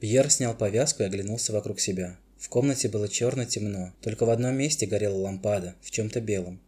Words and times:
Пьер 0.00 0.30
снял 0.30 0.54
повязку 0.54 1.02
и 1.02 1.06
оглянулся 1.06 1.52
вокруг 1.52 1.78
себя. 1.78 2.16
В 2.38 2.48
комнате 2.48 2.88
было 2.88 3.06
черно 3.06 3.44
темно, 3.44 3.92
только 4.00 4.24
в 4.24 4.30
одном 4.30 4.56
месте 4.56 4.86
горела 4.86 5.16
лампада, 5.16 5.74
в 5.82 5.90
чем-то 5.90 6.22
белом. 6.22 6.58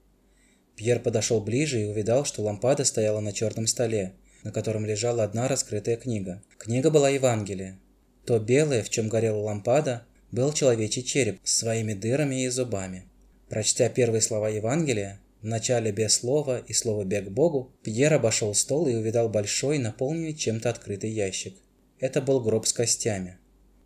Пьер 0.77 1.01
подошел 1.01 1.41
ближе 1.41 1.81
и 1.81 1.87
увидал, 1.87 2.27
что 2.27 2.43
лампада 2.43 2.85
стояла 2.85 3.21
на 3.21 3.33
черном 3.33 3.67
столе, 3.67 4.13
на 4.43 4.53
котором 4.53 4.85
лежала 4.85 5.25
одна 5.25 5.49
раскрытая 5.49 5.97
книга. 5.97 6.43
Книга 6.59 6.91
была 6.91 7.09
Евангелие. 7.09 7.79
То 8.27 8.39
белое, 8.39 8.83
в 8.83 8.91
чем 8.91 9.09
горела 9.09 9.39
лампада, 9.39 10.05
был 10.31 10.53
человечий 10.53 11.03
череп 11.03 11.41
с 11.43 11.57
своими 11.57 11.95
дырами 11.95 12.45
и 12.45 12.49
зубами. 12.49 13.07
Прочтя 13.49 13.89
первые 13.89 14.21
слова 14.21 14.51
Евангелия, 14.51 15.21
в 15.41 15.47
начале 15.47 15.91
без 15.91 16.13
слова 16.13 16.59
и 16.59 16.75
слово 16.75 17.05
«бег 17.05 17.31
Богу», 17.31 17.73
Пьер 17.83 18.13
обошел 18.13 18.55
стол 18.55 18.89
и 18.89 18.95
увидал 18.95 19.31
большой, 19.31 19.79
наполненный 19.79 20.35
чем-то 20.35 20.69
открытый 20.69 21.11
ящик. 21.11 21.55
Это 22.03 22.21
был 22.21 22.41
гроб 22.41 22.67
с 22.67 22.73
костями. 22.73 23.39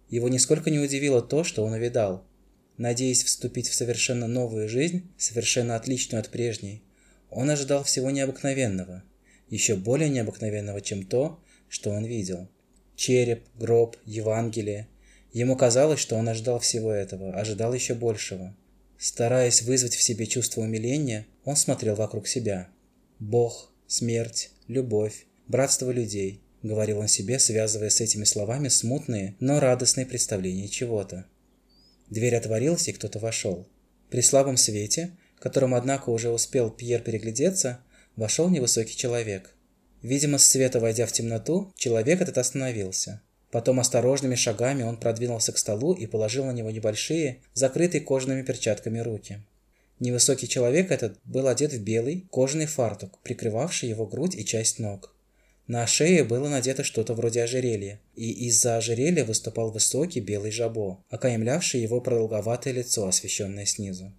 Его 0.08 0.30
нисколько 0.30 0.70
не 0.70 0.78
удивило 0.78 1.20
то, 1.20 1.44
что 1.44 1.62
он 1.64 1.74
увидал. 1.74 2.24
Надеясь 2.78 3.22
вступить 3.22 3.68
в 3.68 3.74
совершенно 3.74 4.26
новую 4.26 4.70
жизнь, 4.70 5.12
совершенно 5.18 5.76
отличную 5.76 6.20
от 6.20 6.30
прежней, 6.30 6.82
он 7.28 7.50
ожидал 7.50 7.84
всего 7.84 8.10
необыкновенного, 8.10 9.02
еще 9.50 9.74
более 9.74 10.08
необыкновенного, 10.08 10.80
чем 10.80 11.04
то, 11.04 11.44
что 11.68 11.90
он 11.90 12.06
видел. 12.06 12.48
Череп, 12.94 13.44
гроб, 13.54 13.98
Евангелие. 14.06 14.88
Ему 15.34 15.54
казалось, 15.54 16.00
что 16.00 16.16
он 16.16 16.26
ожидал 16.26 16.58
всего 16.58 16.92
этого, 16.92 17.34
ожидал 17.34 17.74
еще 17.74 17.92
большего. 17.92 18.56
Стараясь 18.96 19.60
вызвать 19.60 19.94
в 19.94 20.00
себе 20.00 20.26
чувство 20.26 20.62
умиления, 20.62 21.26
он 21.44 21.54
смотрел 21.54 21.96
вокруг 21.96 22.28
себя. 22.28 22.70
Бог, 23.18 23.70
смерть, 23.86 24.52
любовь, 24.68 25.26
братство 25.48 25.90
людей– 25.90 26.40
говорил 26.62 26.98
он 26.98 27.08
себе, 27.08 27.38
связывая 27.38 27.90
с 27.90 28.00
этими 28.00 28.24
словами 28.24 28.68
смутные, 28.68 29.36
но 29.40 29.60
радостные 29.60 30.06
представления 30.06 30.68
чего-то. 30.68 31.26
Дверь 32.10 32.36
отворилась, 32.36 32.88
и 32.88 32.92
кто-то 32.92 33.18
вошел. 33.18 33.66
При 34.10 34.20
слабом 34.20 34.56
свете, 34.56 35.10
которому, 35.38 35.76
однако, 35.76 36.10
уже 36.10 36.30
успел 36.30 36.70
Пьер 36.70 37.00
переглядеться, 37.00 37.80
вошел 38.14 38.48
невысокий 38.48 38.96
человек. 38.96 39.54
Видимо, 40.02 40.38
с 40.38 40.46
света 40.46 40.78
войдя 40.78 41.06
в 41.06 41.12
темноту, 41.12 41.72
человек 41.76 42.20
этот 42.20 42.38
остановился. 42.38 43.22
Потом 43.50 43.80
осторожными 43.80 44.34
шагами 44.34 44.82
он 44.82 44.98
продвинулся 44.98 45.52
к 45.52 45.58
столу 45.58 45.94
и 45.94 46.06
положил 46.06 46.44
на 46.44 46.52
него 46.52 46.70
небольшие, 46.70 47.40
закрытые 47.54 48.00
кожаными 48.00 48.42
перчатками 48.42 48.98
руки. 48.98 49.40
Невысокий 49.98 50.46
человек 50.46 50.90
этот 50.90 51.18
был 51.24 51.48
одет 51.48 51.72
в 51.72 51.82
белый 51.82 52.26
кожаный 52.30 52.66
фартук, 52.66 53.18
прикрывавший 53.22 53.88
его 53.88 54.06
грудь 54.06 54.34
и 54.34 54.44
часть 54.44 54.78
ног. 54.78 55.15
На 55.66 55.84
шее 55.88 56.22
было 56.22 56.48
надето 56.48 56.84
что-то 56.84 57.14
вроде 57.14 57.42
ожерелья, 57.42 58.00
и 58.14 58.30
из-за 58.46 58.76
ожерелья 58.76 59.24
выступал 59.24 59.72
высокий 59.72 60.20
белый 60.20 60.52
жабо, 60.52 61.04
окаймлявший 61.08 61.80
его 61.80 62.00
продолговатое 62.00 62.72
лицо, 62.72 63.06
освещенное 63.08 63.66
снизу. 63.66 64.12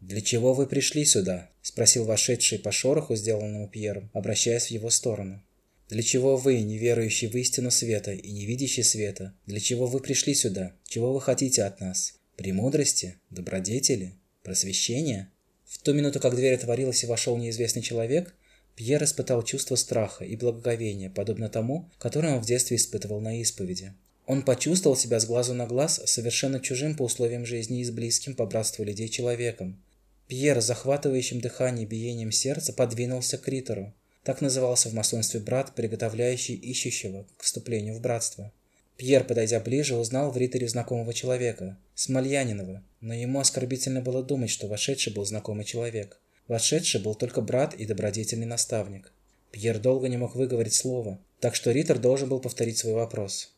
«Для 0.00 0.20
чего 0.20 0.54
вы 0.54 0.68
пришли 0.68 1.04
сюда?»– 1.04 1.50
спросил 1.62 2.04
вошедший 2.04 2.60
по 2.60 2.70
шороху, 2.70 3.16
сделанному 3.16 3.68
Пьером, 3.68 4.08
обращаясь 4.12 4.66
в 4.66 4.70
его 4.70 4.90
сторону. 4.90 5.42
«Для 5.88 6.04
чего 6.04 6.36
вы, 6.36 6.60
не 6.60 6.78
верующий 6.78 7.26
в 7.26 7.34
истину 7.34 7.72
света 7.72 8.12
и 8.12 8.30
не 8.30 8.46
видящий 8.46 8.84
света, 8.84 9.34
для 9.46 9.58
чего 9.58 9.86
вы 9.86 9.98
пришли 9.98 10.34
сюда? 10.34 10.76
Чего 10.84 11.12
вы 11.12 11.20
хотите 11.20 11.64
от 11.64 11.80
нас? 11.80 12.14
Премудрости? 12.36 13.16
Добродетели? 13.30 14.14
Просвещения?» 14.44 15.32
В 15.64 15.78
ту 15.78 15.92
минуту, 15.92 16.20
как 16.20 16.36
дверь 16.36 16.54
отворилась 16.54 17.02
и 17.02 17.06
вошел 17.06 17.36
неизвестный 17.36 17.82
человек, 17.82 18.34
Пьер 18.78 19.02
испытал 19.02 19.42
чувство 19.42 19.74
страха 19.74 20.24
и 20.24 20.36
благоговения, 20.36 21.10
подобно 21.10 21.48
тому, 21.48 21.90
которое 21.98 22.36
он 22.36 22.40
в 22.40 22.46
детстве 22.46 22.76
испытывал 22.76 23.20
на 23.20 23.40
исповеди. 23.40 23.92
Он 24.24 24.44
почувствовал 24.44 24.96
себя 24.96 25.18
с 25.18 25.26
глазу 25.26 25.52
на 25.52 25.66
глаз 25.66 26.00
совершенно 26.06 26.60
чужим 26.60 26.94
по 26.94 27.02
условиям 27.02 27.44
жизни 27.44 27.80
и 27.80 27.84
с 27.84 27.90
близким 27.90 28.36
по 28.36 28.46
братству 28.46 28.84
людей 28.84 29.08
человеком. 29.08 29.82
Пьер, 30.28 30.60
захватывающим 30.60 31.40
дыхание 31.40 31.86
биением 31.86 32.30
сердца, 32.30 32.72
подвинулся 32.72 33.36
к 33.36 33.48
Ритору. 33.48 33.92
Так 34.22 34.42
назывался 34.42 34.90
в 34.90 34.94
масонстве 34.94 35.40
брат, 35.40 35.74
приготовляющий 35.74 36.54
ищущего 36.54 37.26
к 37.36 37.42
вступлению 37.42 37.96
в 37.96 38.00
братство. 38.00 38.52
Пьер, 38.96 39.24
подойдя 39.24 39.58
ближе, 39.58 39.96
узнал 39.96 40.30
в 40.30 40.36
Риторе 40.36 40.68
знакомого 40.68 41.12
человека, 41.12 41.76
Смольянинова, 41.96 42.84
но 43.00 43.12
ему 43.12 43.40
оскорбительно 43.40 44.02
было 44.02 44.22
думать, 44.22 44.50
что 44.50 44.68
вошедший 44.68 45.12
был 45.12 45.24
знакомый 45.24 45.64
человек. 45.64 46.20
Вошедший 46.48 47.02
был 47.02 47.14
только 47.14 47.42
брат 47.42 47.74
и 47.74 47.84
добродетельный 47.84 48.46
наставник. 48.46 49.12
Пьер 49.52 49.78
долго 49.78 50.08
не 50.08 50.16
мог 50.16 50.34
выговорить 50.34 50.74
слово, 50.74 51.20
так 51.40 51.54
что 51.54 51.70
Риттер 51.70 51.98
должен 51.98 52.28
был 52.28 52.40
повторить 52.40 52.78
свой 52.78 52.94
вопрос. 52.94 53.54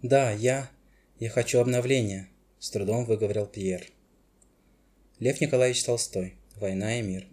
«Да, 0.00 0.30
я... 0.30 0.70
я 1.18 1.28
хочу 1.28 1.58
обновления»,– 1.58 2.28
с 2.60 2.70
трудом 2.70 3.04
выговорил 3.04 3.46
Пьер. 3.46 3.86
Лев 5.18 5.40
Николаевич 5.40 5.84
Толстой. 5.84 6.34
«Война 6.56 6.98
и 6.98 7.02
мир». 7.02 7.26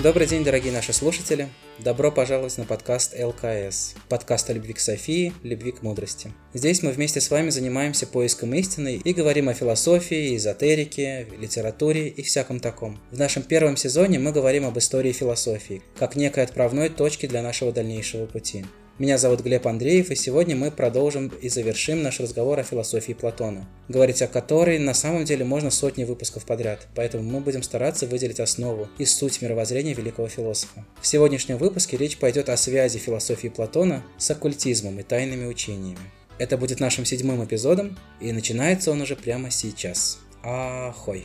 Добрый 0.00 0.28
день, 0.28 0.44
дорогие 0.44 0.72
наши 0.72 0.92
слушатели. 0.92 1.48
Добро 1.80 2.12
пожаловать 2.12 2.56
на 2.56 2.64
подкаст 2.64 3.16
ЛКС. 3.18 3.96
Подкаст 4.08 4.48
о 4.48 4.52
любви 4.52 4.72
к 4.72 4.78
Софии, 4.78 5.32
любви 5.42 5.72
к 5.72 5.82
мудрости. 5.82 6.32
Здесь 6.54 6.84
мы 6.84 6.92
вместе 6.92 7.20
с 7.20 7.28
вами 7.32 7.50
занимаемся 7.50 8.06
поиском 8.06 8.54
истины 8.54 9.00
и 9.02 9.12
говорим 9.12 9.48
о 9.48 9.54
философии, 9.54 10.36
эзотерике, 10.36 11.26
литературе 11.36 12.06
и 12.06 12.22
всяком 12.22 12.60
таком. 12.60 13.00
В 13.10 13.18
нашем 13.18 13.42
первом 13.42 13.76
сезоне 13.76 14.20
мы 14.20 14.30
говорим 14.30 14.66
об 14.66 14.78
истории 14.78 15.10
философии, 15.10 15.82
как 15.98 16.14
некой 16.14 16.44
отправной 16.44 16.90
точки 16.90 17.26
для 17.26 17.42
нашего 17.42 17.72
дальнейшего 17.72 18.26
пути. 18.26 18.66
Меня 18.98 19.16
зовут 19.16 19.42
Глеб 19.42 19.64
Андреев, 19.64 20.10
и 20.10 20.16
сегодня 20.16 20.56
мы 20.56 20.72
продолжим 20.72 21.28
и 21.28 21.48
завершим 21.48 22.02
наш 22.02 22.18
разговор 22.18 22.58
о 22.58 22.64
философии 22.64 23.12
Платона, 23.12 23.68
говорить 23.86 24.22
о 24.22 24.26
которой 24.26 24.80
на 24.80 24.92
самом 24.92 25.24
деле 25.24 25.44
можно 25.44 25.70
сотни 25.70 26.02
выпусков 26.02 26.44
подряд, 26.44 26.88
поэтому 26.96 27.22
мы 27.22 27.38
будем 27.38 27.62
стараться 27.62 28.08
выделить 28.08 28.40
основу 28.40 28.88
и 28.98 29.04
суть 29.04 29.40
мировоззрения 29.40 29.94
великого 29.94 30.26
философа. 30.26 30.84
В 31.00 31.06
сегодняшнем 31.06 31.58
выпуске 31.58 31.96
речь 31.96 32.18
пойдет 32.18 32.48
о 32.48 32.56
связи 32.56 32.98
философии 32.98 33.46
Платона 33.46 34.02
с 34.18 34.32
оккультизмом 34.32 34.98
и 34.98 35.04
тайными 35.04 35.46
учениями. 35.46 36.10
Это 36.40 36.58
будет 36.58 36.80
нашим 36.80 37.04
седьмым 37.04 37.44
эпизодом, 37.44 37.96
и 38.20 38.32
начинается 38.32 38.90
он 38.90 39.00
уже 39.00 39.14
прямо 39.14 39.52
сейчас. 39.52 40.18
Ахой! 40.42 41.24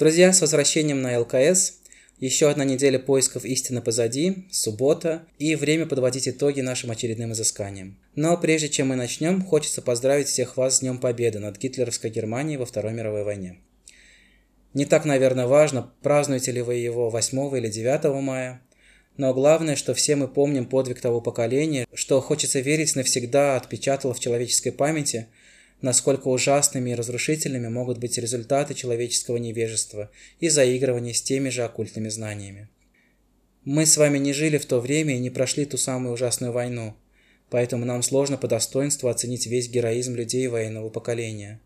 Друзья, 0.00 0.32
с 0.32 0.40
возвращением 0.40 1.02
на 1.02 1.20
ЛКС. 1.20 1.74
Еще 2.20 2.48
одна 2.48 2.64
неделя 2.64 2.98
поисков 2.98 3.44
истины 3.44 3.82
позади, 3.82 4.46
суббота, 4.50 5.26
и 5.38 5.54
время 5.56 5.84
подводить 5.84 6.26
итоги 6.26 6.62
нашим 6.62 6.90
очередным 6.90 7.32
изысканиям. 7.32 7.98
Но 8.14 8.38
прежде 8.38 8.70
чем 8.70 8.88
мы 8.88 8.96
начнем, 8.96 9.44
хочется 9.44 9.82
поздравить 9.82 10.28
всех 10.28 10.56
вас 10.56 10.78
с 10.78 10.80
Днем 10.80 10.96
Победы 10.96 11.38
над 11.38 11.58
гитлеровской 11.58 12.08
Германией 12.08 12.56
во 12.56 12.64
Второй 12.64 12.94
мировой 12.94 13.24
войне. 13.24 13.58
Не 14.72 14.86
так, 14.86 15.04
наверное, 15.04 15.46
важно, 15.46 15.92
празднуете 16.00 16.50
ли 16.52 16.62
вы 16.62 16.76
его 16.76 17.10
8 17.10 17.58
или 17.58 17.68
9 17.68 18.22
мая, 18.22 18.62
но 19.18 19.34
главное, 19.34 19.76
что 19.76 19.92
все 19.92 20.16
мы 20.16 20.28
помним 20.28 20.64
подвиг 20.64 21.02
того 21.02 21.20
поколения, 21.20 21.86
что 21.92 22.22
хочется 22.22 22.60
верить 22.60 22.96
навсегда 22.96 23.56
отпечатало 23.56 24.14
в 24.14 24.20
человеческой 24.20 24.70
памяти– 24.70 25.26
насколько 25.82 26.28
ужасными 26.28 26.90
и 26.90 26.94
разрушительными 26.94 27.68
могут 27.68 27.98
быть 27.98 28.18
результаты 28.18 28.74
человеческого 28.74 29.36
невежества 29.36 30.10
и 30.38 30.48
заигрывания 30.48 31.12
с 31.12 31.22
теми 31.22 31.48
же 31.48 31.62
оккультными 31.64 32.08
знаниями. 32.08 32.68
Мы 33.64 33.84
с 33.84 33.96
вами 33.96 34.18
не 34.18 34.32
жили 34.32 34.58
в 34.58 34.66
то 34.66 34.80
время 34.80 35.16
и 35.16 35.20
не 35.20 35.30
прошли 35.30 35.66
ту 35.66 35.76
самую 35.76 36.14
ужасную 36.14 36.52
войну, 36.52 36.94
поэтому 37.50 37.84
нам 37.84 38.02
сложно 38.02 38.36
по 38.36 38.48
достоинству 38.48 39.08
оценить 39.08 39.46
весь 39.46 39.68
героизм 39.68 40.14
людей 40.14 40.46
военного 40.48 40.88
поколения. 40.88 41.60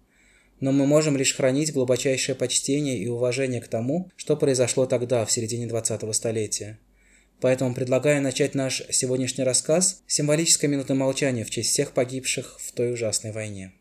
Но 0.61 0.73
мы 0.73 0.87
можем 0.87 1.17
лишь 1.17 1.35
хранить 1.35 1.73
глубочайшее 1.73 2.35
почтение 2.35 2.99
и 2.99 3.09
уважение 3.09 3.61
к 3.61 3.69
тому, 3.69 4.11
что 4.17 4.37
произошло 4.37 4.87
тогда, 4.87 5.25
в 5.25 5.31
середине 5.31 5.67
20-го 5.67 6.13
столетия. 6.13 6.79
Поэтому 7.41 7.75
предлагаю 7.75 8.23
начать 8.23 8.55
наш 8.55 8.83
сегодняшний 8.91 9.45
рассказ 9.45 10.03
символической 10.07 10.69
минуты 10.69 10.95
молчания 10.95 11.45
в 11.45 11.51
честь 11.51 11.71
всех 11.71 11.93
погибших 11.93 12.59
в 12.61 12.73
той 12.73 12.93
ужасной 12.93 13.33
войне. 13.33 13.73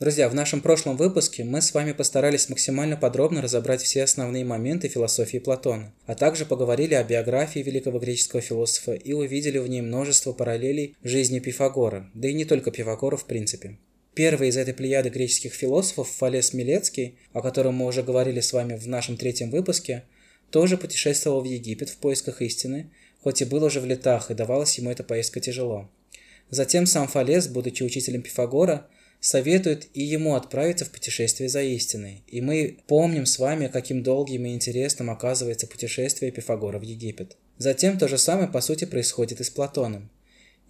Друзья, 0.00 0.28
в 0.28 0.34
нашем 0.34 0.60
прошлом 0.60 0.96
выпуске 0.96 1.44
мы 1.44 1.62
с 1.62 1.74
вами 1.74 1.92
постарались 1.92 2.48
максимально 2.48 2.96
подробно 2.96 3.40
разобрать 3.40 3.82
все 3.82 4.02
основные 4.02 4.44
моменты 4.44 4.88
философии 4.88 5.38
Платона, 5.38 5.94
а 6.06 6.14
также 6.16 6.44
поговорили 6.44 6.94
о 6.94 7.04
биографии 7.04 7.60
великого 7.60 8.00
греческого 8.00 8.42
философа 8.42 8.94
и 8.94 9.12
увидели 9.12 9.58
в 9.58 9.68
ней 9.68 9.80
множество 9.80 10.32
параллелей 10.32 10.96
жизни 11.04 11.38
Пифагора, 11.38 12.10
да 12.14 12.28
и 12.28 12.34
не 12.34 12.44
только 12.44 12.72
Пифагора 12.72 13.16
в 13.16 13.26
принципе. 13.26 13.78
Первый 14.14 14.48
из 14.48 14.56
этой 14.56 14.74
плеяды 14.74 15.08
греческих 15.08 15.54
философов, 15.54 16.10
Фалес 16.18 16.52
Милецкий, 16.52 17.16
о 17.32 17.40
котором 17.40 17.76
мы 17.76 17.86
уже 17.86 18.02
говорили 18.02 18.40
с 18.40 18.52
вами 18.52 18.76
в 18.76 18.88
нашем 18.88 19.16
третьем 19.16 19.50
выпуске, 19.50 20.04
тоже 20.50 20.76
путешествовал 20.76 21.42
в 21.42 21.44
Египет 21.44 21.90
в 21.90 21.96
поисках 21.98 22.42
истины, 22.42 22.90
хоть 23.22 23.40
и 23.40 23.44
был 23.44 23.62
уже 23.62 23.80
в 23.80 23.86
летах, 23.86 24.30
и 24.30 24.34
давалась 24.34 24.76
ему 24.78 24.90
эта 24.90 25.04
поездка 25.04 25.38
тяжело. 25.38 25.88
Затем 26.50 26.86
сам 26.86 27.06
Фалес, 27.08 27.46
будучи 27.48 27.82
учителем 27.82 28.22
Пифагора, 28.22 28.88
советует 29.22 29.86
и 29.94 30.02
ему 30.02 30.34
отправиться 30.34 30.84
в 30.84 30.90
путешествие 30.90 31.48
за 31.48 31.62
истиной. 31.62 32.24
И 32.26 32.40
мы 32.40 32.78
помним 32.88 33.24
с 33.24 33.38
вами, 33.38 33.68
каким 33.68 34.02
долгим 34.02 34.44
и 34.44 34.52
интересным 34.52 35.10
оказывается 35.10 35.68
путешествие 35.68 36.32
Пифагора 36.32 36.80
в 36.80 36.82
Египет. 36.82 37.36
Затем 37.56 37.98
то 37.98 38.08
же 38.08 38.18
самое, 38.18 38.48
по 38.48 38.60
сути, 38.60 38.84
происходит 38.84 39.40
и 39.40 39.44
с 39.44 39.50
Платоном. 39.50 40.10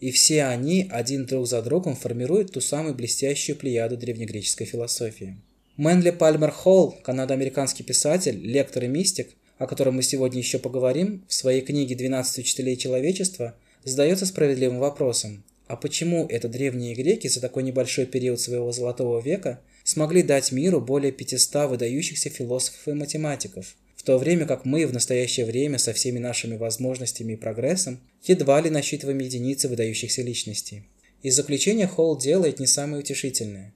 И 0.00 0.10
все 0.10 0.44
они 0.44 0.86
один 0.90 1.24
друг 1.24 1.46
за 1.46 1.62
другом 1.62 1.96
формируют 1.96 2.52
ту 2.52 2.60
самую 2.60 2.94
блестящую 2.94 3.56
плеяду 3.56 3.96
древнегреческой 3.96 4.66
философии. 4.66 5.38
Мэнли 5.78 6.10
Пальмер 6.10 6.50
Холл, 6.50 6.94
канадо-американский 7.02 7.84
писатель, 7.84 8.38
лектор 8.38 8.84
и 8.84 8.88
мистик, 8.88 9.30
о 9.56 9.66
котором 9.66 9.96
мы 9.96 10.02
сегодня 10.02 10.38
еще 10.38 10.58
поговорим, 10.58 11.24
в 11.26 11.32
своей 11.32 11.62
книге 11.62 11.94
«12 11.94 12.40
учителей 12.40 12.76
человечества» 12.76 13.54
задается 13.82 14.26
справедливым 14.26 14.78
вопросом, 14.78 15.42
а 15.72 15.76
почему 15.76 16.26
это 16.28 16.50
древние 16.50 16.94
греки 16.94 17.28
за 17.28 17.40
такой 17.40 17.62
небольшой 17.62 18.04
период 18.04 18.38
своего 18.38 18.72
золотого 18.72 19.22
века 19.22 19.62
смогли 19.84 20.22
дать 20.22 20.52
миру 20.52 20.82
более 20.82 21.12
500 21.12 21.70
выдающихся 21.70 22.28
философов 22.28 22.88
и 22.88 22.92
математиков, 22.92 23.74
в 23.96 24.02
то 24.02 24.18
время 24.18 24.44
как 24.44 24.66
мы 24.66 24.86
в 24.86 24.92
настоящее 24.92 25.46
время 25.46 25.78
со 25.78 25.94
всеми 25.94 26.18
нашими 26.18 26.58
возможностями 26.58 27.32
и 27.32 27.36
прогрессом 27.36 28.00
едва 28.22 28.60
ли 28.60 28.68
насчитываем 28.68 29.20
единицы 29.20 29.66
выдающихся 29.66 30.20
личностей. 30.20 30.82
Из 31.22 31.34
заключения 31.34 31.86
Холл 31.86 32.18
делает 32.18 32.60
не 32.60 32.66
самое 32.66 33.00
утешительное. 33.00 33.72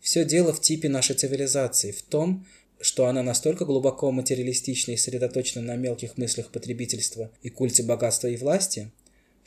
Все 0.00 0.24
дело 0.24 0.52
в 0.52 0.60
типе 0.60 0.88
нашей 0.88 1.16
цивилизации, 1.16 1.90
в 1.90 2.02
том, 2.02 2.46
что 2.80 3.06
она 3.06 3.24
настолько 3.24 3.64
глубоко 3.64 4.12
материалистична 4.12 4.92
и 4.92 4.96
сосредоточена 4.96 5.62
на 5.62 5.74
мелких 5.74 6.16
мыслях 6.16 6.52
потребительства 6.52 7.32
и 7.42 7.50
культе 7.50 7.82
богатства 7.82 8.28
и 8.28 8.36
власти, 8.36 8.92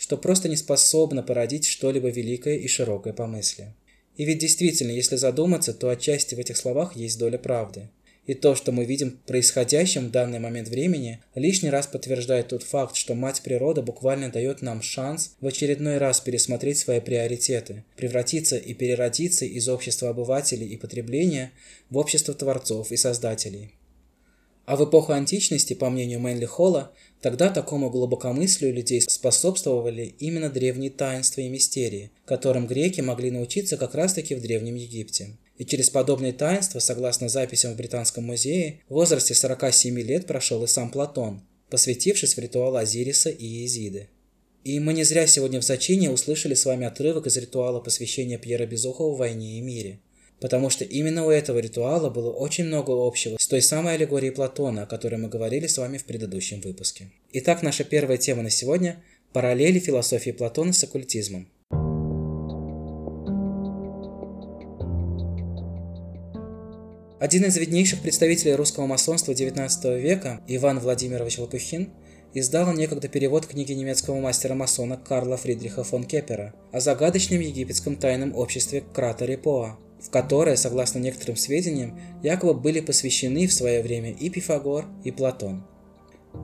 что 0.04 0.18
просто 0.18 0.50
не 0.50 0.58
способна 0.58 1.24
породить 1.24 1.66
что-либо 1.66 2.10
великое 2.10 2.58
и 2.58 2.68
широкое 2.68 3.14
по 3.14 3.26
мысли. 3.26 3.74
И 4.18 4.26
ведь 4.26 4.40
действительно, 4.40 4.92
если 4.92 5.16
задуматься, 5.16 5.74
то 5.74 5.90
отчасти 5.90 6.36
в 6.36 6.40
этих 6.40 6.58
словах 6.58 6.98
есть 6.98 7.18
доля 7.18 7.38
правды. 7.38 7.88
И 8.26 8.34
то, 8.34 8.54
что 8.54 8.74
мы 8.74 8.84
видим 8.84 9.22
происходящим 9.26 10.08
в 10.08 10.12
данный 10.12 10.40
момент 10.40 10.68
времени, 10.68 11.22
лишний 11.36 11.70
раз 11.70 11.88
подтверждает 11.88 12.50
тот 12.50 12.64
факт, 12.64 12.98
что 12.98 13.16
мать 13.16 13.44
природа 13.44 13.82
буквально 13.82 14.30
дает 14.30 14.62
нам 14.62 14.82
шанс 14.82 15.38
в 15.40 15.48
очередной 15.48 16.00
раз 16.00 16.20
пересмотреть 16.20 16.80
свои 16.80 17.00
приоритеты, 17.00 17.86
превратиться 17.96 18.58
и 18.58 18.74
переродиться 18.74 19.46
из 19.46 19.70
общества 19.70 20.10
обывателей 20.10 20.68
и 20.68 20.76
потребления 20.76 21.54
в 21.90 21.98
общество 21.98 22.34
творцов 22.34 22.92
и 22.92 22.98
создателей. 22.98 23.72
А 24.66 24.78
в 24.78 24.86
эпоху 24.86 25.12
античности, 25.12 25.74
по 25.74 25.90
мнению 25.90 26.22
Мэнли 26.22 26.46
Холла, 26.46 26.92
тогда 27.22 27.50
такому 27.50 27.90
глубокомыслию 27.90 28.74
людей 28.74 29.02
способствовали 29.02 30.16
именно 30.20 30.50
древние 30.50 30.90
таинства 30.90 31.42
и 31.42 31.50
мистерии, 31.50 32.12
которым 32.26 32.66
греки 32.66 33.02
могли 33.02 33.30
научиться 33.30 33.76
как 33.76 33.94
раз-таки 33.94 34.36
в 34.36 34.42
Древнем 34.42 34.76
Египте. 34.76 35.38
И 35.58 35.66
через 35.66 35.90
подобные 35.90 36.32
таинства, 36.32 36.80
согласно 36.80 37.28
записям 37.28 37.74
в 37.74 37.78
Британском 37.78 38.24
музее, 38.24 38.80
в 38.88 38.94
возрасте 38.94 39.36
47 39.36 40.00
лет 40.00 40.28
прошел 40.28 40.64
и 40.64 40.68
сам 40.68 40.90
Платон, 40.90 41.42
посвятившись 41.70 42.36
в 42.36 42.40
ритуал 42.40 42.78
Азириса 42.78 43.30
и 43.30 43.66
Изиды. 43.66 44.08
И 44.64 44.80
мы 44.80 44.94
не 44.94 45.04
зря 45.04 45.28
сегодня 45.28 45.60
в 45.60 45.64
зачине 45.64 46.10
услышали 46.10 46.54
с 46.54 46.66
вами 46.66 46.88
отрывок 46.88 47.28
из 47.28 47.36
ритуала 47.36 47.82
посвящения 47.82 48.38
Пьера 48.38 48.66
Безухова 48.66 49.16
«Войне 49.16 49.58
и 49.58 49.62
мире», 49.62 50.00
потому 50.44 50.70
что 50.70 50.84
именно 50.84 51.26
у 51.26 51.30
этого 51.30 51.60
ритуала 51.60 52.10
было 52.10 52.30
очень 52.30 52.66
много 52.66 52.92
общего 52.92 53.38
с 53.40 53.48
той 53.48 53.62
самой 53.62 53.94
аллегорией 53.94 54.34
Платона, 54.34 54.84
о 54.84 54.86
которой 54.86 55.16
мы 55.16 55.30
говорили 55.30 55.68
с 55.68 55.78
вами 55.78 55.98
в 55.98 56.04
предыдущем 56.04 56.60
выпуске. 56.60 57.12
Итак, 57.32 57.64
наша 57.64 57.86
первая 57.86 58.18
тема 58.18 58.44
на 58.44 58.50
сегодня– 58.50 59.02
параллели 59.32 59.80
философии 59.80 60.32
Платона 60.32 60.74
с 60.74 60.84
оккультизмом. 60.84 61.48
Один 67.22 67.46
из 67.46 67.56
виднейших 67.56 68.02
представителей 68.02 68.56
русского 68.56 68.86
масонства 68.86 69.32
XIX 69.32 69.98
века, 69.98 70.42
Иван 70.50 70.80
Владимирович 70.80 71.38
Лопухин, 71.38 71.94
издал 72.34 72.74
некогда 72.74 73.08
перевод 73.08 73.46
книги 73.46 73.72
немецкого 73.72 74.20
мастера-масона 74.20 74.98
Карла 74.98 75.38
Фридриха 75.38 75.86
фон 75.86 76.04
Кеппера 76.04 76.54
о 76.74 76.82
загадочном 76.82 77.40
египетском 77.40 77.96
тайном 77.96 78.36
обществе 78.36 78.84
Кратере 78.94 79.38
Поа, 79.38 79.80
в 80.04 80.10
которое, 80.10 80.56
согласно 80.56 81.00
некоторым 81.00 81.38
сведениям, 81.38 82.00
якобы 82.22 82.54
были 82.60 82.82
посвящены 82.82 83.48
в 83.48 83.54
свое 83.54 83.82
время 83.82 84.12
и 84.12 84.30
Пифагор, 84.30 84.86
и 85.04 85.12
Платон. 85.12 85.66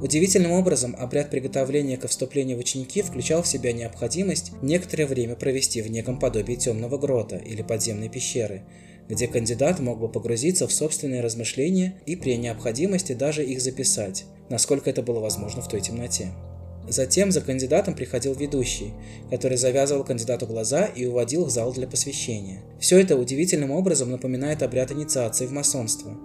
Удивительным 0.01 0.51
образом 0.51 0.95
обряд 0.97 1.29
приготовления 1.29 1.97
ко 1.97 2.07
вступлению 2.07 2.57
в 2.57 2.61
ученики 2.61 3.01
включал 3.01 3.41
в 3.41 3.47
себя 3.47 3.73
необходимость 3.73 4.51
некоторое 4.61 5.07
время 5.07 5.35
провести 5.35 5.81
в 5.81 5.91
неком 5.91 6.19
подобии 6.19 6.55
темного 6.55 6.97
грота 6.97 7.35
или 7.35 7.63
подземной 7.63 8.07
пещеры, 8.07 8.63
где 9.09 9.27
кандидат 9.27 9.79
мог 9.79 9.99
бы 9.99 10.07
погрузиться 10.07 10.67
в 10.67 10.71
собственные 10.71 11.21
размышления 11.21 11.99
и 12.05 12.15
при 12.15 12.37
необходимости 12.37 13.13
даже 13.13 13.43
их 13.43 13.59
записать, 13.59 14.25
насколько 14.49 14.89
это 14.89 15.01
было 15.01 15.19
возможно 15.19 15.61
в 15.61 15.67
той 15.67 15.81
темноте. 15.81 16.29
Затем 16.89 17.31
за 17.31 17.41
кандидатом 17.41 17.93
приходил 17.93 18.33
ведущий, 18.33 18.93
который 19.29 19.57
завязывал 19.57 20.03
кандидату 20.03 20.47
глаза 20.47 20.85
и 20.85 21.05
уводил 21.05 21.45
в 21.45 21.49
зал 21.51 21.71
для 21.71 21.87
посвящения. 21.87 22.63
Все 22.79 22.99
это 22.99 23.15
удивительным 23.15 23.71
образом 23.71 24.09
напоминает 24.09 24.63
обряд 24.63 24.91
инициации 24.91 25.45
в 25.45 25.51
масонство 25.51 26.17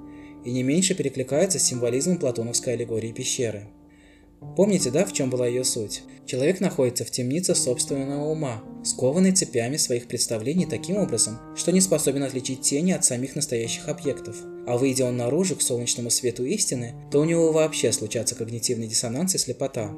и 0.45 0.53
не 0.53 0.63
меньше 0.63 0.95
перекликается 0.95 1.59
с 1.59 1.63
символизмом 1.63 2.19
платоновской 2.19 2.75
аллегории 2.75 3.13
пещеры. 3.13 3.69
Помните, 4.57 4.91
да, 4.91 5.05
в 5.05 5.13
чем 5.13 5.31
была 5.31 5.47
ее 5.47 5.65
суть? 5.65 6.03
Человек 6.27 6.61
находится 6.61 7.05
в 7.05 7.11
темнице 7.11 7.55
собственного 7.55 8.25
ума, 8.31 8.63
скованный 8.85 9.33
цепями 9.33 9.77
своих 9.77 10.07
представлений 10.07 10.67
таким 10.67 10.97
образом, 10.97 11.39
что 11.57 11.73
не 11.73 11.81
способен 11.81 12.23
отличить 12.23 12.61
тени 12.61 12.93
от 12.93 13.05
самих 13.05 13.37
настоящих 13.37 13.89
объектов. 13.89 14.37
А 14.67 14.77
выйдя 14.77 15.07
он 15.07 15.17
наружу 15.17 15.57
к 15.57 15.63
солнечному 15.63 16.11
свету 16.11 16.45
истины, 16.45 16.95
то 17.11 17.21
у 17.21 17.25
него 17.25 17.53
вообще 17.53 17.91
случатся 17.91 18.35
когнитивный 18.35 18.87
диссонанс 18.87 19.35
и 19.35 19.39
слепота. 19.39 19.93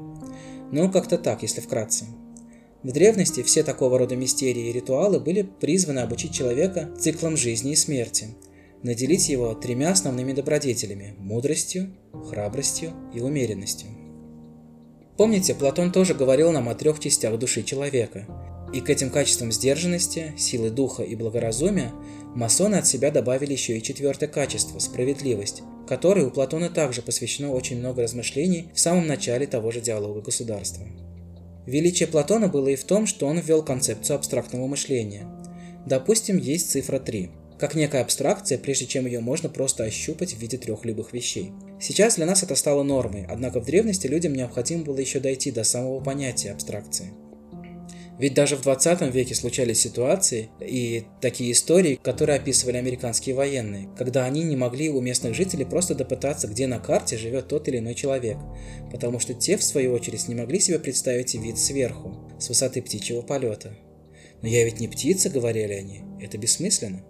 Ну, 0.73 0.91
как-то 0.91 1.19
так, 1.19 1.43
если 1.43 1.61
вкратце. 1.61 2.07
В 2.83 2.93
древности 2.93 3.43
все 3.43 3.63
такого 3.63 3.99
рода 3.99 4.17
мистерии 4.17 4.69
и 4.69 4.73
ритуалы 4.73 5.19
были 5.21 5.43
призваны 5.43 6.01
обучить 6.01 6.33
человека 6.33 6.89
циклам 6.99 7.37
жизни 7.37 7.73
и 7.73 7.77
смерти, 7.77 8.29
наделить 8.83 9.29
его 9.29 9.55
тремя 9.55 9.91
основными 9.91 10.33
добродетелями– 10.33 11.15
мудростью, 11.19 11.91
храбростью 12.29 12.93
и 13.13 13.21
умеренностью. 13.21 13.89
Помните, 15.17 15.55
Платон 15.55 15.93
тоже 15.93 16.15
говорил 16.15 16.53
нам 16.53 16.69
о 16.69 16.75
трех 16.75 17.01
частях 17.01 17.39
души 17.39 17.63
человека. 17.63 18.27
И 18.77 18.83
к 18.83 18.91
этим 18.91 19.09
качествам 19.09 19.53
сдержанности, 19.53 20.35
силы 20.37 20.69
духа 20.69 21.03
и 21.03 21.15
благоразумия 21.15 21.95
масоны 22.35 22.75
от 22.75 22.87
себя 22.87 23.11
добавили 23.11 23.53
еще 23.53 23.79
и 23.79 23.83
четвертое 23.83 24.27
качество– 24.27 24.79
справедливость, 24.81 25.63
которой 25.89 26.27
у 26.27 26.31
Платона 26.31 26.69
также 26.69 27.01
посвящено 27.01 27.53
очень 27.53 27.79
много 27.79 28.03
размышлений 28.03 28.69
в 28.75 28.79
самом 28.79 29.07
начале 29.07 29.47
того 29.47 29.71
же 29.71 29.81
диалога 29.81 30.21
государства. 30.21 30.85
Величие 31.65 32.07
Платона 32.07 32.49
было 32.49 32.69
и 32.69 32.77
в 32.77 32.85
том, 32.85 33.07
что 33.07 33.27
он 33.27 33.39
ввел 33.39 33.63
концепцию 33.63 34.17
абстрактного 34.17 34.67
мышления. 34.67 35.27
Допустим, 35.87 36.37
есть 36.37 36.71
цифра 36.71 36.99
3, 36.99 37.31
как 37.59 37.77
некая 37.77 38.03
абстракция, 38.03 38.59
прежде 38.59 38.85
чем 38.85 39.07
ее 39.07 39.21
можно 39.21 39.49
просто 39.49 39.85
ощупать 39.85 40.35
в 40.35 40.39
виде 40.39 40.59
трех 40.59 40.85
любых 40.85 41.15
вещей. 41.15 41.51
Сейчас 41.81 42.17
для 42.17 42.27
нас 42.27 42.43
это 42.43 42.55
стало 42.55 42.83
нормой, 42.83 43.25
однако 43.27 43.59
в 43.59 43.65
древности 43.65 44.07
людям 44.07 44.35
необходимо 44.35 44.85
было 44.85 44.99
еще 44.99 45.19
дойти 45.19 45.51
до 45.51 45.65
самого 45.65 46.01
понятия 46.01 46.51
абстракции– 46.53 47.15
ведь 48.19 48.35
даже 48.35 48.57
в 48.57 48.63
20 48.63 49.15
веке 49.15 49.35
случались 49.35 49.81
ситуации 49.81 50.49
и 50.61 51.05
такие 51.21 51.53
истории, 51.53 51.99
которые 52.03 52.37
описывали 52.37 52.79
американские 52.79 53.35
военные, 53.35 53.89
когда 53.97 54.25
они 54.25 54.43
не 54.43 54.57
могли 54.57 54.89
у 54.89 55.01
местных 55.01 55.35
жителей 55.35 55.65
просто 55.67 55.95
допытаться, 55.95 56.49
где 56.49 56.67
на 56.67 56.79
карте 56.79 57.19
живет 57.19 57.49
тот 57.49 57.69
или 57.69 57.79
иной 57.79 57.95
человек, 57.95 58.39
потому 58.91 59.21
что 59.21 59.35
те, 59.35 59.57
в 59.57 59.65
свою 59.65 59.93
очередь, 59.93 60.29
не 60.29 60.35
могли 60.35 60.61
себе 60.61 60.79
представить 60.79 61.35
вид 61.35 61.59
сверху, 61.59 62.31
с 62.39 62.49
высоты 62.49 62.81
птичьего 62.83 63.23
полета. 63.23 63.77
«Но 64.43 64.49
я 64.49 64.65
ведь 64.65 64.81
не 64.81 64.89
птица»,— 64.89 65.29
говорили 65.31 65.73
они,— 65.73 66.03
«это 66.21 66.39
бессмысленно». 66.39 67.05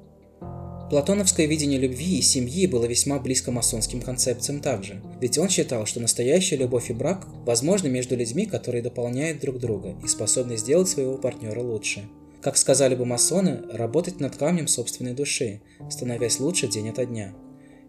Платоновское 0.91 1.47
видение 1.47 1.81
любви 1.81 2.19
и 2.19 2.23
семьи 2.23 2.67
было 2.69 2.85
весьма 2.85 3.19
близко 3.19 3.51
масонским 3.51 4.01
концепциям 4.01 4.61
также, 4.61 5.03
ведь 5.21 5.37
он 5.37 5.49
считал, 5.49 5.85
что 5.85 5.99
настоящая 5.99 6.57
любовь 6.57 6.91
и 6.91 6.93
брак 6.93 7.27
возможны 7.45 7.89
между 7.89 8.17
людьми, 8.17 8.47
которые 8.47 8.83
дополняют 8.83 9.41
друг 9.41 9.59
друга 9.59 9.97
и 10.05 10.07
способны 10.07 10.57
сделать 10.57 10.89
своего 10.89 11.19
партнера 11.19 11.61
лучше. 11.61 12.09
как 12.41 12.57
сказали 12.57 12.95
бы 12.95 13.05
масоны, 13.05 13.63
работать 13.73 14.21
над 14.21 14.37
камнем 14.37 14.69
собственной 14.69 15.15
души, 15.15 15.61
становясь 15.91 16.39
лучше 16.39 16.69
день 16.69 16.91
ото 16.91 17.05
дня. 17.05 17.35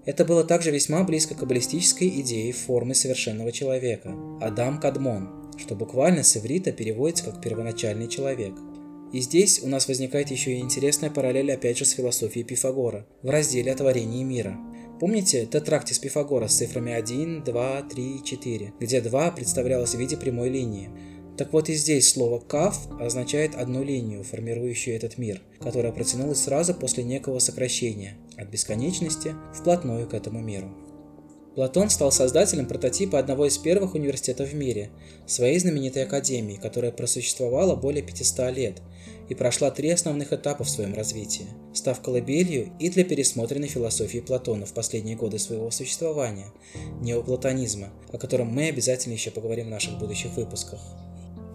Это 0.05 0.25
было 0.25 0.43
также 0.43 0.71
весьма 0.71 1.03
близко 1.03 1.35
к 1.35 1.39
каббалистической 1.39 2.09
идее 2.21 2.51
формы 2.53 2.95
совершенного 2.95 3.51
человека– 3.51 4.15
Адам 4.41 4.79
Кадмон, 4.79 5.51
что 5.57 5.75
буквально 5.75 6.23
с 6.23 6.35
иврита 6.37 6.71
переводится 6.71 7.25
как 7.25 7.41
«первоначальный 7.41 8.07
человек». 8.07 8.55
И 9.13 9.21
здесь 9.21 9.61
у 9.63 9.67
нас 9.67 9.87
возникает 9.87 10.31
еще 10.31 10.53
и 10.53 10.59
интересная 10.59 11.09
параллель 11.09 11.51
опять 11.51 11.77
же 11.77 11.85
с 11.85 11.91
философией 11.91 12.45
Пифагора 12.45 13.05
в 13.23 13.29
разделе 13.29 13.71
о 13.71 13.75
творении 13.75 14.23
мира. 14.23 14.57
Помните 14.99 15.45
тетрактис 15.45 15.99
Пифагора 15.99 16.47
с 16.47 16.57
цифрами 16.57 16.91
1, 16.91 17.43
2, 17.43 17.81
3, 17.83 18.23
4, 18.23 18.73
где 18.79 19.01
2 19.01 19.31
представлялось 19.31 19.95
в 19.95 19.99
виде 19.99 20.17
прямой 20.17 20.49
линии. 20.49 20.89
Так 21.37 21.53
вот 21.53 21.69
и 21.69 21.75
здесь 21.75 22.09
слово 22.09 22.39
«кав» 22.39 22.75
означает 22.99 23.53
одну 23.53 23.83
линию, 23.83 24.23
формирующую 24.23 24.95
этот 24.95 25.19
мир, 25.19 25.41
которая 25.59 25.91
протянулась 25.91 26.39
сразу 26.39 26.73
после 26.73 27.03
некого 27.03 27.37
сокращения 27.37 28.17
от 28.37 28.49
бесконечности 28.49 29.35
вплотную 29.53 30.07
к 30.07 30.15
этому 30.15 30.41
миру. 30.41 30.71
Платон 31.57 31.89
стал 31.89 32.11
создателем 32.11 32.67
прототипа 32.67 33.17
одного 33.17 33.47
из 33.47 33.57
первых 33.57 33.95
университетов 33.95 34.49
в 34.49 34.53
мире, 34.53 34.91
своей 35.25 35.57
знаменитой 35.57 36.03
академии, 36.03 36.53
которая 36.53 36.91
просуществовала 36.91 37.75
более 37.75 38.03
500 38.03 38.55
лет 38.55 38.81
и 39.27 39.33
прошла 39.33 39.71
три 39.71 39.89
основных 39.89 40.31
этапа 40.33 40.63
в 40.63 40.69
своем 40.69 40.93
развитии, 40.93 41.47
став 41.73 41.99
колыбелью 41.99 42.69
и 42.79 42.91
для 42.91 43.03
пересмотренной 43.03 43.69
философии 43.69 44.19
Платона 44.19 44.67
в 44.67 44.73
последние 44.75 45.15
годы 45.15 45.39
своего 45.39 45.71
существования, 45.71 46.53
неоплатонизма, 47.01 47.89
о 48.13 48.19
котором 48.19 48.49
мы 48.49 48.67
обязательно 48.67 49.13
еще 49.13 49.31
поговорим 49.31 49.65
в 49.65 49.71
наших 49.71 49.97
будущих 49.97 50.37
выпусках. 50.37 50.79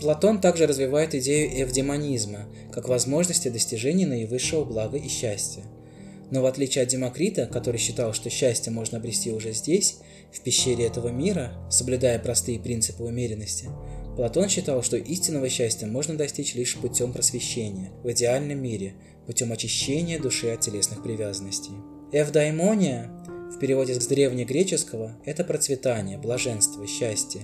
Платон 0.01 0.41
также 0.41 0.67
развивает 0.67 1.15
идею 1.15 1.63
эвдемонизма, 1.63 2.49
как 2.73 2.89
возможности 2.89 3.51
достижения 3.51 4.09
наивысшего 4.09 4.65
блага 4.65 4.97
и 4.97 5.07
счастья– 5.07 5.63
но 6.33 6.41
в 6.41 6.47
отличие 6.47 6.83
от 6.83 6.89
Демокрита, 6.89 7.45
который 7.45 7.77
считал, 7.77 8.15
что 8.15 8.31
счастье 8.31 8.73
можно 8.73 8.97
обрести 8.97 9.31
уже 9.31 9.53
здесь, 9.53 9.99
в 10.33 10.41
пещере 10.41 10.87
этого 10.87 11.09
мира, 11.09 11.53
соблюдая 11.71 12.19
простые 12.19 12.59
принципы 12.59 13.05
умеренности, 13.05 13.69
Платон 14.17 14.49
считал, 14.49 14.83
что 14.83 14.97
истинного 14.97 15.51
счастья 15.51 15.87
можно 15.87 16.17
достичь 16.17 16.55
лишь 16.55 16.77
путем 16.77 17.13
просвещения, 17.13 17.91
в 18.03 18.11
идеальном 18.13 18.63
мире, 18.63 18.95
путем 19.27 19.53
очищения 19.53 20.19
души 20.19 20.49
от 20.49 20.63
телесных 20.63 21.03
привязанностей. 21.03 21.73
Эвдаймония, 22.13 23.11
в 23.55 23.59
переводе 23.59 23.93
с 23.93 24.07
древнегреческого, 24.07 25.19
это 25.27 25.45
процветание, 25.45 26.17
блаженство, 26.17 26.87
счастье, 26.87 27.43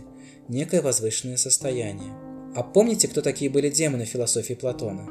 некое 0.48 0.80
возвышенное 0.80 1.36
состояние. 1.36 2.14
А 2.56 2.62
помните, 2.62 3.06
кто 3.06 3.20
такие 3.20 3.50
были 3.50 3.68
демоны 3.68 4.06
в 4.06 4.08
философии 4.08 4.54
Платона? 4.54 5.06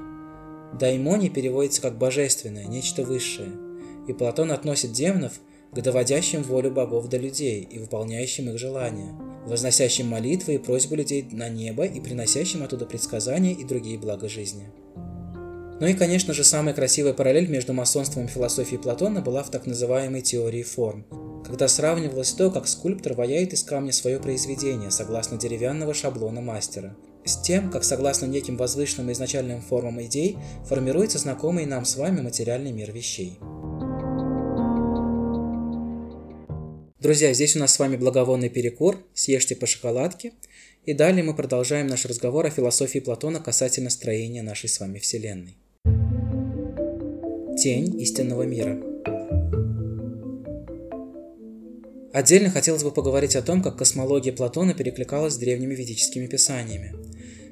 Даймони 0.79 1.29
переводится 1.29 1.84
как 1.84 2.00
«божественное», 2.00 2.65
«нечто 2.65 3.03
высшее», 3.03 3.66
и 4.08 4.14
Платон 4.14 4.52
относит 4.52 4.92
демонов 4.92 5.34
к 5.72 5.82
доводящим 5.82 6.44
волю 6.44 6.72
богов 6.72 7.08
до 7.10 7.18
людей 7.18 7.62
и 7.62 7.78
выполняющим 7.78 8.50
их 8.50 8.58
желания, 8.58 9.14
возносящим 9.46 10.08
молитвы 10.08 10.56
и 10.56 10.58
просьбы 10.60 10.96
людей 10.96 11.28
на 11.32 11.50
небо 11.50 11.86
и 11.86 12.00
приносящим 12.00 12.64
оттуда 12.64 12.86
предсказания 12.86 13.54
и 13.54 13.64
другие 13.64 14.00
блага 14.00 14.30
жизни. 14.30 14.70
Ну 15.80 15.86
и, 15.86 15.94
конечно 15.94 16.34
же, 16.34 16.44
самая 16.44 16.74
красивая 16.74 17.14
параллель 17.14 17.50
между 17.50 17.72
масонством 17.72 18.26
и 18.26 18.28
философией 18.28 18.82
Платона 18.82 19.22
была 19.22 19.44
в 19.44 19.52
так 19.52 19.68
называемой 19.68 20.22
теории 20.22 20.64
форм, 20.64 21.06
когда 21.46 21.68
сравнивалось 21.68 22.34
то, 22.34 22.50
как 22.50 22.68
скульптор 22.68 23.14
ваяет 23.14 23.54
из 23.54 23.64
камня 23.64 23.92
свое 23.92 24.20
произведение 24.20 24.90
согласно 24.90 25.38
деревянного 25.38 25.94
шаблона 25.94 26.42
мастера, 26.42 26.96
с 27.26 27.38
тем, 27.38 27.70
как 27.70 27.84
согласно 27.84 28.26
неким 28.26 28.58
возвышенным 28.58 29.12
изначальным 29.12 29.62
формам 29.62 30.02
идей 30.02 30.38
формируется 30.66 31.20
знакомый 31.20 31.68
нам 31.68 31.86
с 31.86 31.96
вами 31.96 32.22
материальный 32.22 32.72
мир 32.72 32.92
вещей. 32.92 33.38
Друзья, 37.00 37.32
здесь 37.32 37.56
у 37.56 37.60
нас 37.60 37.75
с 37.75 37.80
вами 37.80 37.96
благовонный 37.96 38.50
перекур, 38.50 38.98
съешьте 39.13 39.56
по 39.56 39.68
шоколадке. 39.68 40.34
И 40.84 40.94
далее 40.94 41.24
мы 41.24 41.36
продолжаем 41.36 41.86
наш 41.86 42.06
разговор 42.06 42.48
о 42.48 42.50
философии 42.50 42.98
Платона 42.98 43.39
касательно 43.39 43.92
строения 43.92 44.42
нашей 44.42 44.68
с 44.68 44.80
вами 44.80 44.98
Вселенной. 44.98 45.58
Тень 47.56 48.01
истинного 48.01 48.44
мира. 48.44 48.82
Отдельно 52.13 52.50
хотелось 52.50 52.84
бы 52.84 52.89
поговорить 52.89 53.36
о 53.36 53.44
том, 53.44 53.62
как 53.62 53.77
космология 53.77 54.32
Платона 54.32 54.74
перекликалась 54.74 55.36
с 55.36 55.38
древними 55.38 55.75
ведическими 55.75 56.25
писаниями. 56.25 56.96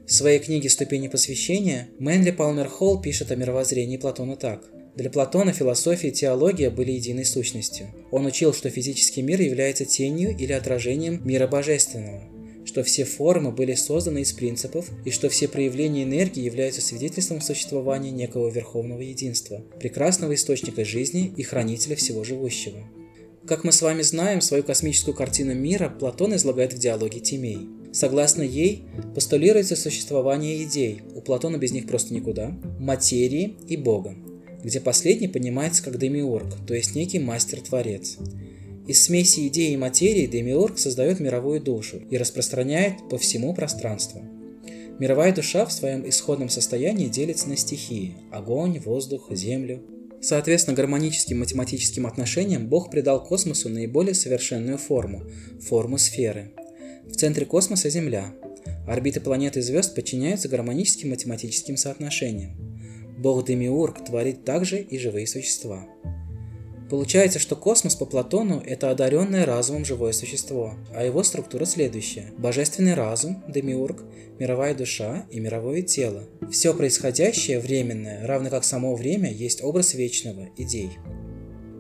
В 0.08 0.12
своей 0.12 0.40
книге 0.40 0.72
«Ступени 0.72 1.08
посвящения» 1.08 1.90
Мэнли 2.00 2.32
Палмер 2.32 2.68
Холл 2.68 3.00
пишет 3.00 3.30
о 3.32 3.36
мировоззрении 3.36 3.98
Платона 3.98 4.38
так– 4.38 4.64
для 4.96 5.10
Платона 5.10 5.52
философия 5.52 6.08
и 6.08 6.14
теология 6.14 6.70
были 6.70 6.92
единой 6.92 7.25
сущностью. 7.25 7.88
Он 8.12 8.25
учил, 8.25 8.54
что 8.54 8.70
физический 8.70 9.22
мир 9.22 9.42
является 9.42 9.84
тенью 9.84 10.36
или 10.38 10.54
отражением 10.54 11.22
мира 11.25 11.48
божественного, 11.48 12.24
что 12.64 12.82
все 12.82 13.04
формы 13.04 13.52
были 13.52 13.74
созданы 13.74 14.22
из 14.22 14.32
принципов 14.32 14.90
и 15.04 15.12
что 15.12 15.28
все 15.28 15.50
проявления 15.50 16.04
энергии 16.04 16.44
являются 16.44 16.80
свидетельством 16.80 17.42
существования 17.42 18.12
некого 18.12 18.50
верховного 18.50 19.02
единства, 19.02 19.62
прекрасного 19.80 20.34
источника 20.34 20.86
жизни 20.86 21.34
и 21.36 21.44
хранителя 21.44 21.98
всего 21.98 22.24
живущего. 22.24 22.80
Как 23.46 23.66
мы 23.66 23.74
с 23.74 23.82
вами 23.82 24.02
знаем, 24.02 24.40
свою 24.40 24.64
космическую 24.64 25.14
картину 25.14 25.54
мира 25.54 25.90
Платон 25.90 26.36
излагает 26.36 26.74
в 26.74 26.80
диалоге 26.80 27.20
Тимей. 27.20 27.68
Согласно 27.92 28.44
ей, 28.44 28.86
постулируется 29.14 29.75
существование 29.75 30.64
идей, 30.64 31.02
у 31.14 31.22
Платона 31.22 31.58
без 31.58 31.72
них 31.72 31.86
просто 31.86 32.14
никуда, 32.14 32.58
материи 32.80 33.58
и 33.68 33.75
Бога 33.75 34.16
где 34.65 34.79
последний 34.79 35.27
понимается 35.27 35.84
как 35.84 36.00
демиург, 36.00 36.48
то 36.65 36.74
есть 36.74 36.95
некий 36.95 37.19
мастер-творец. 37.19 38.17
Из 38.88 39.03
смеси 39.03 39.48
идеи 39.48 39.74
и 39.74 39.77
материи 39.77 40.25
демиург 40.25 40.79
создает 40.79 41.19
мировую 41.19 41.62
душу 41.62 42.01
и 42.10 42.17
распространяет 42.17 42.95
по 43.07 43.19
всему 43.19 43.53
пространству. 43.53 44.24
Мировая 44.98 45.36
душа 45.36 45.67
в 45.67 45.72
своем 45.72 46.10
исходном 46.10 46.50
состоянии 46.50 47.07
делится 47.07 47.48
на 47.48 47.57
стихии– 47.57 48.17
огонь, 48.31 48.79
воздух, 48.79 49.27
землю. 49.31 49.84
Соответственно, 50.19 50.75
гармоническим 50.75 51.39
математическим 51.39 52.07
отношениям 52.07 52.67
Бог 52.67 52.89
придал 52.89 53.24
космосу 53.24 53.69
наиболее 53.69 54.15
совершенную 54.15 54.79
форму– 54.79 55.25
форму 55.62 56.00
сферы. 56.00 56.53
В 57.05 57.15
центре 57.15 57.45
космоса– 57.45 57.89
Земля. 57.91 58.34
Орбиты 58.88 59.19
планет 59.19 59.57
и 59.57 59.62
звезд 59.62 59.93
подчиняются 59.93 60.50
гармоническим 60.50 61.12
математическим 61.12 61.77
соотношениям. 61.77 62.64
Бог 63.25 63.44
Демиург 63.44 64.05
творит 64.05 64.46
также 64.46 64.79
и 64.79 65.00
живые 65.00 65.25
существа. 65.25 65.88
Получается, 66.91 67.39
что 67.39 67.55
космос 67.55 67.96
по 67.96 68.05
Платону– 68.05 68.62
это 68.67 68.91
одаренное 68.91 69.48
разумом 69.48 69.84
живое 69.84 70.12
существо, 70.12 70.75
а 70.94 71.03
его 71.03 71.24
структура 71.24 71.65
следующая. 71.65 72.32
Божественный 72.38 72.94
разум, 72.94 73.44
демиург, 73.48 74.03
мировая 74.38 74.75
душа 74.75 75.25
и 75.32 75.39
мировое 75.39 75.82
тело. 75.82 76.25
Все 76.51 76.75
происходящее 76.75 77.60
временное, 77.60 78.27
равно 78.27 78.51
как 78.51 78.63
само 78.63 78.94
время, 78.94 79.34
есть 79.34 79.63
образ 79.63 79.96
вечного, 79.96 80.50
идей. 80.55 80.91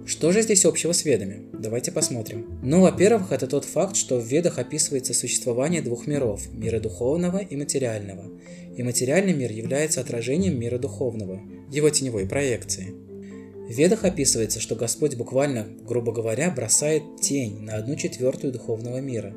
Что 0.05 0.31
же 0.31 0.41
здесь 0.41 0.65
общего 0.65 0.91
с 0.91 1.03
ведами? 1.03 1.47
Давайте 1.51 1.91
посмотрим. 1.91 2.59
Ну, 2.63 2.81
во-первых, 2.81 3.31
это 3.31 3.47
тот 3.47 3.65
факт, 3.65 3.95
что 3.95 4.19
в 4.19 4.25
ведах 4.25 4.59
описывается 4.59 5.13
существование 5.13 5.81
двух 5.81 6.05
миров– 6.05 6.51
мира 6.53 6.79
духовного 6.79 7.39
и 7.39 7.55
материального– 7.55 8.31
и 8.75 8.83
материальный 8.83 9.33
мир 9.33 9.51
является 9.51 10.01
отражением 10.01 10.59
мира 10.59 10.77
духовного, 10.77 11.41
его 11.71 11.89
теневой 11.89 12.27
проекции. 12.27 12.93
В 13.67 13.71
Ведах 13.71 14.03
описывается, 14.03 14.59
что 14.59 14.75
Господь 14.75 15.15
буквально, 15.15 15.67
грубо 15.81 16.11
говоря, 16.11 16.51
бросает 16.51 17.03
тень 17.21 17.61
на 17.61 17.75
одну 17.75 17.95
четвертую 17.95 18.53
духовного 18.53 18.99
мира, 18.99 19.35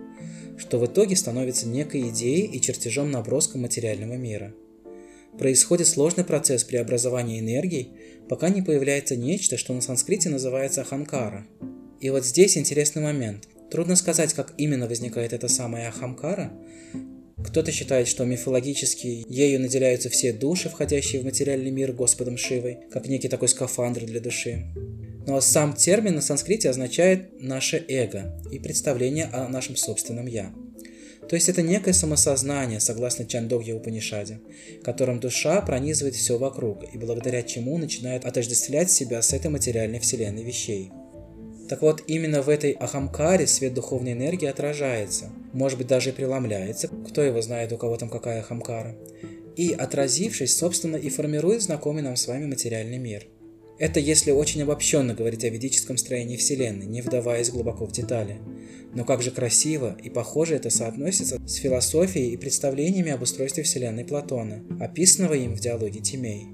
что 0.58 0.78
в 0.78 0.87
итоге 0.87 1.16
становится 1.16 1.66
некой 1.66 2.10
идеей 2.10 2.46
и 2.46 2.60
чертежом 2.60 3.10
наброска 3.10 3.56
материального 3.56 4.14
мира. 4.14 4.52
Происходит 5.38 5.87
сложный 5.87 6.25
процесс 6.25 6.64
преобразования 6.64 7.38
энергий, 7.38 7.92
пока 8.28 8.49
не 8.49 8.62
появляется 8.62 9.16
нечто, 9.16 9.56
что 9.56 9.73
на 9.73 9.80
санскрите 9.80 10.28
называется 10.28 10.82
ахамкара. 10.82 11.47
И 12.00 12.11
вот 12.11 12.25
здесь 12.25 12.56
интересный 12.56 13.02
момент. 13.02 13.49
Трудно 13.70 13.97
сказать, 13.97 14.32
как 14.32 14.54
именно 14.56 14.87
возникает 14.87 15.32
эта 15.32 15.49
самая 15.49 15.88
ахамкара, 15.88 16.52
кто-то 17.44 17.70
считает, 17.70 18.08
что 18.08 18.25
мифологически 18.25 19.25
ею 19.28 19.61
наделяются 19.61 20.08
все 20.08 20.32
души, 20.32 20.68
входящие 20.68 21.23
в 21.23 21.25
материальный 21.25 21.70
мир 21.70 21.92
Господом 21.92 22.37
Шивой, 22.37 22.78
как 22.90 23.06
некий 23.06 23.28
такой 23.28 23.49
скафандр 23.49 24.04
для 24.04 24.20
души. 24.20 24.64
Но 25.26 25.40
сам 25.40 25.75
термин 25.75 26.16
на 26.16 26.20
санскрите 26.20 26.68
означает 26.68 27.40
«наше 27.40 27.85
эго» 27.88 28.40
и 28.50 28.58
представление 28.58 29.26
о 29.26 29.49
нашем 29.49 29.76
собственном 29.76 30.26
«я». 30.26 30.52
То 31.28 31.37
есть 31.37 31.49
это 31.49 31.62
некое 31.62 31.92
самосознание, 31.92 32.80
согласно 32.80 33.26
Чандогья 33.26 33.75
Упанишаде, 33.75 34.40
которым 34.82 35.20
душа 35.20 35.61
пронизывает 35.61 36.14
все 36.14 36.38
вокруг 36.38 36.85
и 36.94 36.97
благодаря 36.97 37.42
чему 37.42 37.76
начинает 37.76 38.25
отождествлять 38.25 38.90
себя 38.90 39.20
с 39.20 39.32
этой 39.35 39.50
материальной 39.50 40.00
вселенной 40.00 40.42
вещей. 40.42 40.90
Так 41.68 41.82
вот, 41.82 42.02
именно 42.06 42.40
в 42.40 42.49
этой 42.49 42.73
ахамкаре 42.73 43.47
свет 43.47 43.75
духовной 43.75 44.12
энергии 44.12 44.47
отражается, 44.47 45.30
может 45.52 45.76
быть 45.76 45.87
даже 45.87 46.11
и 46.11 46.12
преломляется, 46.12 46.88
кто 46.88 47.20
его 47.20 47.42
знает, 47.42 47.73
у 47.73 47.76
кого 47.76 47.99
там 47.99 48.08
какая 48.08 48.40
ахамкара. 48.40 48.97
и, 49.54 49.73
отразившись, 49.73 50.56
собственно, 50.56 50.94
и 50.94 51.11
формирует 51.11 51.62
знакомый 51.62 52.02
нам 52.02 52.14
с 52.14 52.28
вами 52.28 52.47
материальный 52.47 52.99
мир. 52.99 53.26
Это 53.78 54.00
если 54.00 54.32
очень 54.32 54.62
обобщенно 54.62 55.14
говорить 55.14 55.44
о 55.44 55.50
ведическом 55.50 55.99
строении 55.99 56.37
Вселенной, 56.37 56.87
не 56.87 57.00
вдаваясь 57.00 57.50
глубоко 57.50 57.87
в 57.87 57.92
детали. 57.92 58.38
Но 58.92 59.04
как 59.04 59.23
же 59.23 59.30
красиво 59.30 59.97
и 60.02 60.11
похоже 60.11 60.56
это 60.56 60.70
соотносится 60.70 61.38
с 61.47 61.54
философией 61.54 62.32
и 62.32 62.37
представлениями 62.37 63.12
об 63.12 63.23
устройстве 63.23 63.62
Вселенной 63.62 64.04
Платона, 64.04 64.64
описанного 64.80 65.35
им 65.35 65.54
в 65.54 65.61
диалоге 65.61 66.00
Тимей. 66.00 66.47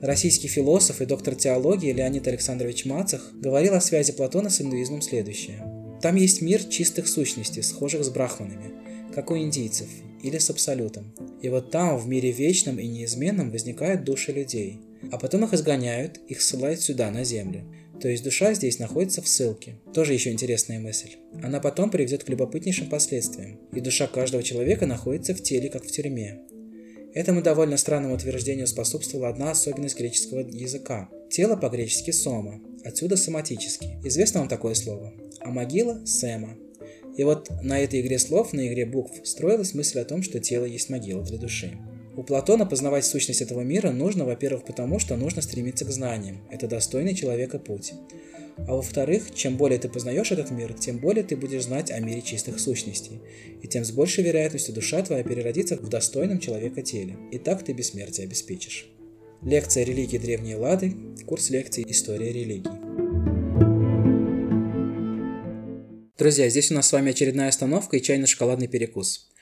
Российский 0.00 0.48
философ 0.48 1.02
и 1.02 1.06
доктор 1.06 1.34
теологии 1.34 1.92
Леонид 1.92 2.26
Александрович 2.28 2.84
Мацах 2.86 3.32
говорил 3.34 3.74
о 3.74 3.80
связи 3.80 4.12
Платона 4.12 4.48
с 4.48 4.60
индуизмом 4.60 5.02
следующее. 5.02 5.66
Там 6.00 6.16
есть 6.16 6.40
мир 6.40 6.62
чистых 6.64 7.08
сущностей, 7.08 7.62
схожих 7.62 8.04
с 8.04 8.10
брахманами, 8.10 8.72
как 9.14 9.30
у 9.30 9.36
индийцев, 9.36 9.88
или 10.22 10.38
с 10.38 10.50
абсолютом. 10.50 11.14
И 11.42 11.48
вот 11.48 11.70
там, 11.70 11.98
в 11.98 12.06
мире 12.08 12.32
вечном 12.32 12.78
и 12.78 12.86
неизменном, 12.86 13.50
возникают 13.50 14.04
души 14.04 14.32
людей. 14.32 14.80
А 15.12 15.18
потом 15.18 15.44
их 15.44 15.54
изгоняют, 15.54 16.18
их 16.28 16.42
ссылают 16.42 16.80
сюда, 16.80 17.10
на 17.10 17.24
землю. 17.24 17.64
То 18.00 18.08
есть 18.08 18.24
душа 18.24 18.54
здесь 18.54 18.78
находится 18.78 19.22
в 19.22 19.28
ссылке. 19.28 19.76
Тоже 19.94 20.14
еще 20.14 20.32
интересная 20.32 20.80
мысль. 20.80 21.12
Она 21.42 21.60
потом 21.60 21.90
приведет 21.90 22.24
к 22.24 22.28
любопытнейшим 22.28 22.88
последствиям. 22.88 23.60
И 23.72 23.80
душа 23.80 24.06
каждого 24.06 24.42
человека 24.42 24.86
находится 24.86 25.34
в 25.34 25.42
теле, 25.42 25.68
как 25.68 25.84
в 25.84 25.90
тюрьме. 25.90 26.40
Этому 27.14 27.42
довольно 27.42 27.76
странному 27.76 28.16
утверждению 28.16 28.66
способствовала 28.66 29.28
одна 29.28 29.52
особенность 29.52 29.96
греческого 29.96 30.40
языка. 30.40 31.08
Тело 31.30 31.54
по-гречески 31.54 32.10
«сома», 32.10 32.60
отсюда 32.84 33.16
«соматический». 33.16 33.98
Известно 34.02 34.40
вам 34.40 34.48
такое 34.48 34.74
слово? 34.74 35.14
А 35.40 35.50
могила– 35.50 36.04
«сема». 36.06 36.56
И 37.16 37.22
вот 37.22 37.48
на 37.62 37.78
этой 37.78 38.00
игре 38.00 38.18
слов, 38.18 38.52
на 38.52 38.66
игре 38.66 38.84
букв, 38.84 39.24
строилась 39.24 39.74
мысль 39.74 40.00
о 40.00 40.04
том, 40.04 40.24
что 40.24 40.40
тело 40.40 40.64
есть 40.64 40.90
могила 40.90 41.22
для 41.22 41.38
души. 41.38 41.78
У 42.16 42.22
Платона 42.22 42.64
познавать 42.64 43.04
сущность 43.04 43.42
этого 43.42 43.62
мира 43.62 43.90
нужно, 43.90 44.24
во-первых, 44.24 44.64
потому 44.64 45.00
что 45.00 45.16
нужно 45.16 45.42
стремиться 45.42 45.84
к 45.84 45.90
знаниям. 45.90 46.46
Это 46.48 46.68
достойный 46.68 47.14
человека 47.14 47.58
путь. 47.58 47.92
А 48.56 48.76
во-вторых, 48.76 49.34
чем 49.34 49.56
более 49.56 49.80
ты 49.80 49.88
познаешь 49.88 50.30
этот 50.30 50.52
мир, 50.52 50.74
тем 50.74 50.98
более 50.98 51.24
ты 51.24 51.36
будешь 51.36 51.64
знать 51.64 51.90
о 51.90 51.98
мире 51.98 52.22
чистых 52.22 52.60
сущностей. 52.60 53.20
И 53.62 53.66
тем 53.66 53.84
с 53.84 53.90
большей 53.90 54.22
вероятностью 54.22 54.72
душа 54.72 55.02
твоя 55.02 55.24
переродится 55.24 55.76
в 55.76 55.88
достойном 55.88 56.38
человека 56.38 56.82
теле. 56.82 57.16
И 57.32 57.38
так 57.38 57.64
ты 57.64 57.72
бессмертие 57.72 58.26
обеспечишь. 58.26 58.86
Лекция 59.42 59.84
религии 59.84 60.18
древней 60.18 60.54
Лады, 60.54 60.94
курс 61.26 61.50
лекций 61.50 61.84
История 61.88 62.32
религии. 62.32 62.70
Друзья, 66.16 66.48
здесь 66.48 66.70
у 66.70 66.74
нас 66.74 66.86
с 66.86 66.92
вами 66.92 67.10
очередная 67.10 67.48
остановка 67.48 67.96
и 67.96 68.00
чайно-шоколадный 68.00 68.68
перекус. 68.68 69.33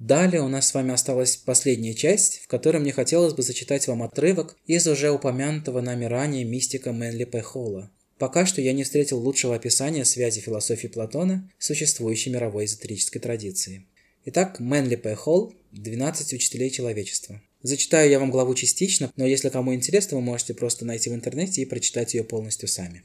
Далее 0.00 0.40
у 0.40 0.48
нас 0.48 0.68
с 0.68 0.74
вами 0.74 0.94
осталась 0.94 1.36
последняя 1.36 1.92
часть, 1.92 2.40
в 2.40 2.48
которой 2.48 2.78
мне 2.78 2.90
хотелось 2.90 3.34
бы 3.34 3.42
зачитать 3.42 3.86
вам 3.86 4.02
отрывок 4.02 4.56
из 4.66 4.86
уже 4.86 5.10
упомянутого 5.10 5.82
нами 5.82 6.06
ранее 6.06 6.44
мистика 6.44 6.92
Мэнли 6.92 7.24
П. 7.24 7.42
Холла. 7.42 7.90
Пока 8.16 8.46
что 8.46 8.62
я 8.62 8.72
не 8.72 8.82
встретил 8.82 9.18
лучшего 9.18 9.54
описания 9.54 10.06
связи 10.06 10.40
философии 10.40 10.86
Платона 10.86 11.50
с 11.58 11.66
существующей 11.66 12.30
мировой 12.30 12.64
эзотерической 12.64 13.20
традицией. 13.20 13.86
Итак, 14.24 14.58
Мэнли 14.58 14.96
П. 14.96 15.14
Холл 15.14 15.54
«12 15.74 16.34
учителей 16.34 16.70
человечества». 16.70 17.42
Зачитаю 17.62 18.10
я 18.10 18.18
вам 18.18 18.30
главу 18.30 18.54
частично, 18.54 19.12
но 19.16 19.26
если 19.26 19.50
кому 19.50 19.74
интересно, 19.74 20.16
вы 20.16 20.22
можете 20.22 20.54
просто 20.54 20.86
найти 20.86 21.10
в 21.10 21.14
интернете 21.14 21.60
и 21.60 21.66
прочитать 21.66 22.14
ее 22.14 22.24
полностью 22.24 22.68
сами. 22.68 23.04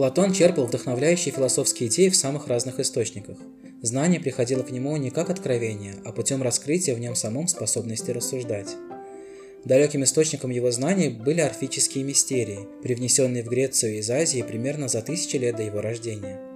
Платон 0.00 0.32
черпал 0.32 0.64
вдохновляющие 0.64 1.30
философские 1.30 1.90
идеи 1.90 2.08
в 2.08 2.16
самых 2.16 2.46
разных 2.48 2.80
источниках. 2.80 3.36
Знание 3.82 4.18
приходило 4.18 4.62
к 4.62 4.70
нему 4.70 4.96
не 4.96 5.10
как 5.10 5.28
откровение, 5.28 5.96
а 6.06 6.12
путем 6.12 6.42
раскрытия 6.42 6.94
в 6.94 7.00
нем 7.00 7.14
самом 7.14 7.48
способности 7.48 8.10
рассуждать. 8.10 8.68
Далеким 9.66 10.02
источником 10.02 10.52
его 10.52 10.70
знаний 10.70 11.10
были 11.10 11.42
орфические 11.42 12.04
мистерии, 12.04 12.66
привнесенные 12.82 13.42
в 13.42 13.48
Грецию 13.48 13.98
из 13.98 14.10
Азии 14.10 14.40
примерно 14.40 14.88
за 14.88 15.02
тысячи 15.02 15.36
лет 15.36 15.56
до 15.56 15.64
его 15.64 15.82
рождения– 15.82 16.40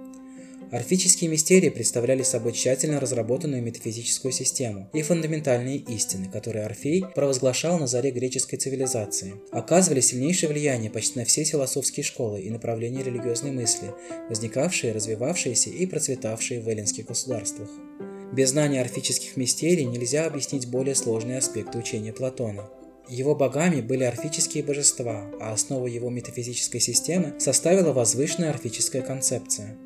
Орфические 0.71 1.29
мистерии 1.29 1.69
представляли 1.69 2.23
собой 2.23 2.53
тщательно 2.53 2.99
разработанную 2.99 3.61
метафизическую 3.61 4.31
систему 4.31 4.89
и 4.93 5.01
фундаментальные 5.03 5.77
истины, 5.77 6.27
которые 6.31 6.65
Орфей 6.65 7.05
провозглашал 7.13 7.77
на 7.77 7.87
заре 7.87 8.11
греческой 8.11 8.57
цивилизации, 8.57 9.35
оказывали 9.51 10.01
сильнейшее 10.01 10.49
влияние 10.49 10.89
почти 10.89 11.19
на 11.19 11.25
все 11.25 11.43
философские 11.43 12.03
школы 12.03 12.41
и 12.41 12.49
направления 12.49 13.03
религиозной 13.03 13.51
мысли, 13.51 13.93
возникавшие, 14.27 14.93
развивавшиеся 14.93 15.69
и 15.69 15.85
процветавшие 15.85 16.61
в 16.61 16.67
эллинских 16.67 17.05
государствах. 17.05 17.69
Без 18.33 18.49
знания 18.49 18.81
орфических 18.81 19.37
мистерий 19.37 19.85
нельзя 19.85 20.25
объяснить 20.25 20.67
более 20.67 20.95
сложные 20.95 21.37
аспекты 21.37 21.77
учения 21.77 22.11
Платона. 22.11 22.69
Его 23.07 23.35
богами 23.35 23.81
были 23.81 24.03
орфические 24.03 24.63
божества, 24.63 25.29
а 25.39 25.53
основу 25.53 25.85
его 25.85 26.09
метафизической 26.09 26.81
системы 26.81 27.35
составила 27.39 27.93
возвышенная 27.93 28.49
орфическая 28.49 29.03
концепция– 29.03 29.77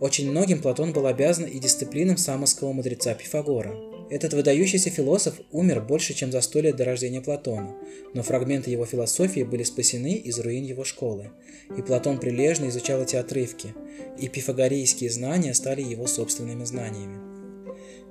очень 0.00 0.30
многим 0.30 0.60
Платон 0.60 0.92
был 0.92 1.06
обязан 1.06 1.44
и 1.44 1.58
дисциплинам 1.58 2.16
самосского 2.16 2.72
мудреца 2.72 3.14
Пифагора. 3.14 3.74
Этот 4.10 4.32
выдающийся 4.32 4.90
философ 4.90 5.34
умер 5.50 5.82
больше, 5.82 6.14
чем 6.14 6.30
за 6.30 6.40
сто 6.40 6.60
лет 6.60 6.76
до 6.76 6.84
рождения 6.84 7.20
Платона, 7.20 7.74
но 8.14 8.22
фрагменты 8.22 8.70
его 8.70 8.86
философии 8.86 9.42
были 9.42 9.64
спасены 9.64 10.14
из 10.14 10.38
руин 10.38 10.64
его 10.64 10.84
школы, 10.84 11.30
и 11.76 11.82
Платон 11.82 12.18
прилежно 12.18 12.68
изучал 12.68 13.02
эти 13.02 13.16
отрывки, 13.16 13.74
и 14.18 14.28
пифагорейские 14.28 15.10
знания 15.10 15.52
стали 15.52 15.82
его 15.82 16.06
собственными 16.06 16.64
знаниями. 16.64 17.18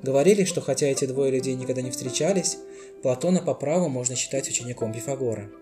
Говорили, 0.04 0.44
что 0.44 0.62
хотя 0.62 0.86
эти 0.88 1.06
двое 1.06 1.32
людей 1.32 1.56
никогда 1.56 1.82
не 1.82 1.90
встречались, 1.90 2.58
Платона 3.02 3.42
по 3.42 3.56
праву 3.56 3.90
можно 3.90 4.16
считать 4.16 4.50
учеником 4.50 4.94
Пифагора– 4.94 5.50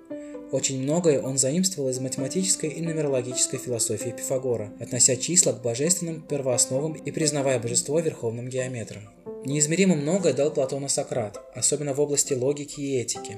очень 0.55 0.81
многое 0.81 1.21
он 1.21 1.37
заимствовал 1.37 1.89
из 1.89 1.99
математической 1.99 2.69
и 2.69 2.81
нумерологической 2.81 3.59
философии 3.59 4.15
Пифагора, 4.15 4.71
относя 4.79 5.17
числа 5.17 5.51
к 5.51 5.61
божественным 5.61 6.21
первоосновам 6.21 6.93
и 6.93 7.11
признавая 7.11 7.59
божество 7.59 7.99
верховным 7.99 8.47
геометром. 8.47 9.03
Неизмеримо 9.43 9.95
многое 9.95 10.33
дал 10.33 10.51
Платону 10.51 10.87
Сократ, 10.87 11.37
особенно 11.53 11.93
в 11.93 11.99
области 11.99 12.33
логики 12.33 12.79
и 12.79 12.97
этики. 12.97 13.37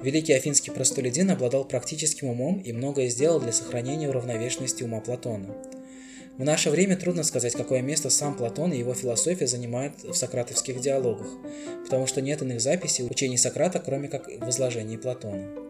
Великий 0.00 0.34
афинский 0.34 0.70
простолюдин 0.70 1.30
обладал 1.32 1.64
практическим 1.64 2.28
умом 2.28 2.60
и 2.60 2.72
многое 2.72 3.08
сделал 3.08 3.40
для 3.40 3.52
сохранения 3.52 4.08
уравновешенности 4.08 4.84
ума 4.84 5.00
Платона. 5.00 5.52
В 6.38 6.44
наше 6.44 6.70
время 6.70 6.96
трудно 6.96 7.24
сказать, 7.24 7.54
какое 7.54 7.82
место 7.82 8.08
сам 8.08 8.36
Платон 8.36 8.72
и 8.72 8.78
его 8.78 8.94
философия 8.94 9.48
занимают 9.48 10.04
в 10.04 10.14
сократовских 10.14 10.80
диалогах, 10.80 11.26
потому 11.82 12.06
что 12.06 12.20
нет 12.20 12.42
иных 12.42 12.60
записей 12.60 13.04
учений 13.04 13.36
Сократа, 13.36 13.80
кроме 13.80 14.08
как 14.08 14.28
в 14.28 14.48
изложении 14.48 14.96
Платона. 14.96 15.65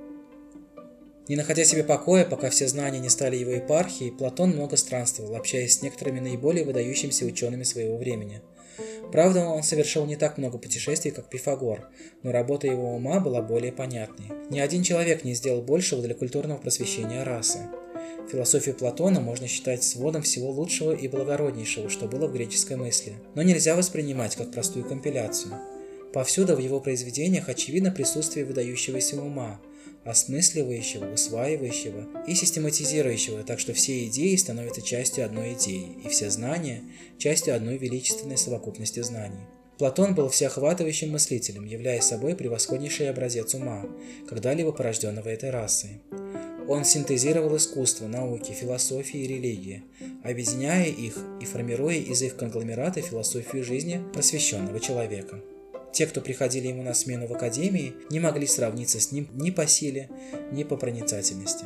Не 1.29 1.35
находя 1.35 1.65
себе 1.65 1.83
покоя, 1.83 2.25
пока 2.25 2.51
все 2.51 2.69
знания 2.69 3.01
не 3.01 3.09
стали 3.09 3.37
его 3.37 3.51
епархией, 3.51 4.13
Платон 4.13 4.51
много 4.51 4.77
странствовал, 4.77 5.35
общаясь 5.35 5.77
с 5.77 5.83
некоторыми 5.83 6.21
наиболее 6.21 6.65
выдающимися 6.65 7.25
учеными 7.25 7.65
своего 7.65 7.97
времени. 7.97 8.43
Правда, 9.11 9.47
он 9.47 9.65
совершил 9.65 10.07
не 10.07 10.15
так 10.15 10.39
много 10.39 10.59
путешествий, 10.59 11.11
как 11.11 11.29
Пифагор, 11.29 11.89
но 12.23 12.31
работа 12.31 12.69
его 12.69 12.95
ума 12.95 13.19
была 13.19 13.43
более 13.43 13.73
понятной. 13.73 14.27
Ни 14.51 14.61
один 14.61 14.85
человек 14.85 15.25
не 15.25 15.35
сделал 15.35 15.63
большего 15.63 16.01
для 16.01 16.15
культурного 16.15 16.59
просвещения 16.59 17.25
расы. 17.25 17.59
Философию 18.31 18.77
Платона 18.77 19.21
можно 19.21 19.49
считать 19.49 19.83
сводом 19.83 20.23
всего 20.23 20.51
лучшего 20.51 20.93
и 20.93 21.09
благороднейшего, 21.09 21.89
что 21.89 22.07
было 22.07 22.29
в 22.29 22.33
греческой 22.33 22.77
мысли, 22.77 23.15
но 23.35 23.43
нельзя 23.43 23.75
воспринимать 23.75 24.37
как 24.37 24.53
простую 24.53 24.85
компиляцию. 24.85 25.55
Повсюду 26.13 26.55
в 26.55 26.61
его 26.61 26.81
произведениях 26.81 27.49
очевидно 27.49 27.91
присутствие 27.91 28.45
выдающегося 28.45 29.21
ума– 29.21 29.61
осмысливающего, 30.07 31.13
усваивающего 31.13 32.07
и 32.27 32.35
систематизирующего, 32.35 33.43
так 33.43 33.61
что 33.61 33.75
все 33.75 34.07
идеи 34.07 34.37
становятся 34.37 34.81
частью 34.81 35.25
одной 35.25 35.55
идеи, 35.55 35.89
и 36.05 36.09
все 36.09 36.31
знания– 36.31 36.83
частью 37.19 37.55
одной 37.57 37.77
величественной 37.77 38.39
совокупности 38.39 39.01
знаний. 39.03 39.47
Платон 39.79 40.15
был 40.15 40.31
всеохватывающим 40.31 41.11
мыслителем, 41.11 41.67
являясь 41.67 42.05
собой 42.05 42.35
превосходнейший 42.35 43.11
образец 43.11 43.55
ума, 43.55 43.85
когда-либо 44.27 44.73
порожденного 44.73 45.29
этой 45.29 45.51
расой. 45.51 46.01
Он 46.69 46.85
синтезировал 46.85 47.57
искусство, 47.57 48.07
науки, 48.07 48.53
философии 48.53 49.21
и 49.21 49.27
религии, 49.27 49.83
объединяя 50.25 50.87
их 50.87 51.17
и 51.41 51.45
формируя 51.45 51.97
из 51.97 52.23
их 52.23 52.37
конгломерата 52.37 53.03
философию 53.03 53.63
жизни 53.65 54.03
просвещенного 54.13 54.81
человека. 54.81 55.41
Те, 55.97 56.07
кто 56.07 56.21
приходили 56.21 56.69
ему 56.69 56.83
на 56.83 56.93
смену 56.93 57.27
в 57.27 57.33
академии, 57.33 57.95
не 58.11 58.21
могли 58.21 58.47
сравниться 58.47 59.01
с 59.01 59.13
ним 59.13 59.29
ни 59.33 59.51
по 59.51 59.67
силе, 59.67 60.11
ни 60.53 60.63
по 60.63 60.77
проницательности. 60.77 61.65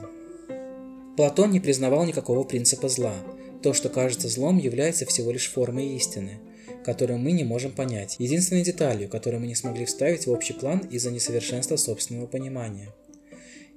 Платон 1.17 1.51
не 1.51 1.59
признавал 1.59 2.05
никакого 2.05 2.45
принципа 2.45 2.89
зла. 2.89 3.13
То, 3.61 3.73
что 3.73 3.89
кажется 3.89 4.29
злом, 4.29 4.59
является 4.59 5.05
всего 5.05 5.33
лишь 5.33 5.51
формой 5.51 5.97
истины, 5.97 6.39
которую 6.85 7.19
мы 7.19 7.33
не 7.33 7.43
можем 7.43 7.73
понять, 7.73 8.15
единственной 8.21 8.63
деталью, 8.63 9.09
которую 9.09 9.41
мы 9.41 9.49
не 9.49 9.57
смогли 9.57 9.85
вставить 9.85 10.29
в 10.29 10.31
общий 10.31 10.53
план 10.53 10.79
из-за 10.79 11.11
несовершенства 11.11 11.75
собственного 11.75 12.29
понимания. 12.29 12.95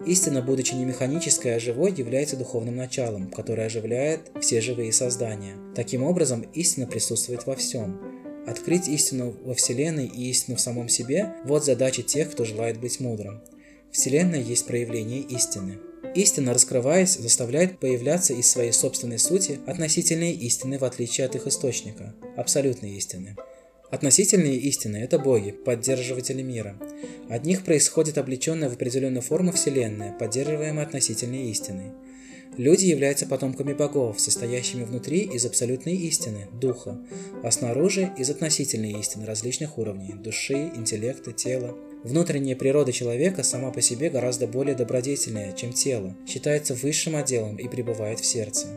Истина, 0.06 0.44
будучи 0.44 0.76
не 0.76 0.86
механической, 0.86 1.56
а 1.56 1.60
живой, 1.60 1.96
является 1.96 2.38
духовным 2.38 2.76
началом, 2.76 3.32
которое 3.32 3.66
оживляет 3.66 4.30
все 4.40 4.62
живые 4.62 4.94
создания. 4.94 5.56
Таким 5.76 6.04
образом, 6.04 6.42
истина 6.54 6.86
присутствует 6.86 7.48
во 7.48 7.56
всем. 7.56 8.13
Открыть 8.46 8.88
истину 8.88 9.36
во 9.44 9.54
Вселенной 9.54 10.08
и 10.08 10.30
истину 10.30 10.58
в 10.58 10.62
самом 10.62 10.90
себе– 10.90 11.34
вот 11.46 11.64
задача 11.64 12.04
тех, 12.04 12.32
кто 12.32 12.44
желает 12.44 12.80
быть 12.80 13.00
мудрым. 13.00 13.42
Вселенная 13.92 14.42
есть 14.42 14.66
проявление 14.66 15.22
истины. 15.22 15.80
Истина, 16.16 16.54
раскрываясь, 16.54 17.18
заставляет 17.18 17.80
появляться 17.80 18.34
из 18.34 18.50
своей 18.50 18.74
собственной 18.74 19.18
сути 19.18 19.60
относительные 19.66 20.34
истины 20.34 20.78
в 20.78 20.84
отличие 20.84 21.26
от 21.26 21.36
их 21.36 21.48
источника– 21.48 22.14
абсолютной 22.36 22.92
истины. 22.92 23.36
Относительные 23.90 24.58
истины– 24.58 24.98
это 25.04 25.20
боги, 25.20 25.52
поддерживатели 25.52 26.42
мира. 26.42 26.76
От 27.30 27.46
них 27.46 27.64
происходит 27.64 28.18
облеченная 28.18 28.70
в 28.70 28.74
определенную 28.74 29.22
форму 29.22 29.52
Вселенная, 29.52 30.12
поддерживаемая 30.18 30.86
относительной 30.86 31.52
истиной. 31.52 31.92
Люди 32.58 32.86
являются 32.86 33.26
потомками 33.26 33.74
богов, 33.74 34.20
состоящими 34.20 34.84
внутри 34.84 35.20
из 35.20 35.46
абсолютной 35.46 35.96
истины, 35.96 36.48
духа, 36.60 37.00
а 37.44 37.52
снаружи 37.52 38.12
из 38.18 38.30
относительной 38.30 39.00
истины 39.00 39.26
различных 39.26 39.78
уровней– 39.78 40.14
души, 40.24 40.72
интеллекта, 40.76 41.32
тела. 41.32 41.76
Внутренняя 42.04 42.56
природа 42.56 42.92
человека 42.92 43.44
сама 43.44 43.72
по 43.72 43.82
себе 43.82 44.10
гораздо 44.10 44.48
более 44.48 44.76
добродетельная, 44.76 45.54
чем 45.54 45.74
тело, 45.74 46.16
считается 46.28 46.76
высшим 46.76 47.16
отделом 47.16 47.58
и 47.58 47.68
пребывает 47.68 48.20
в 48.20 48.26
сердце. 48.26 48.68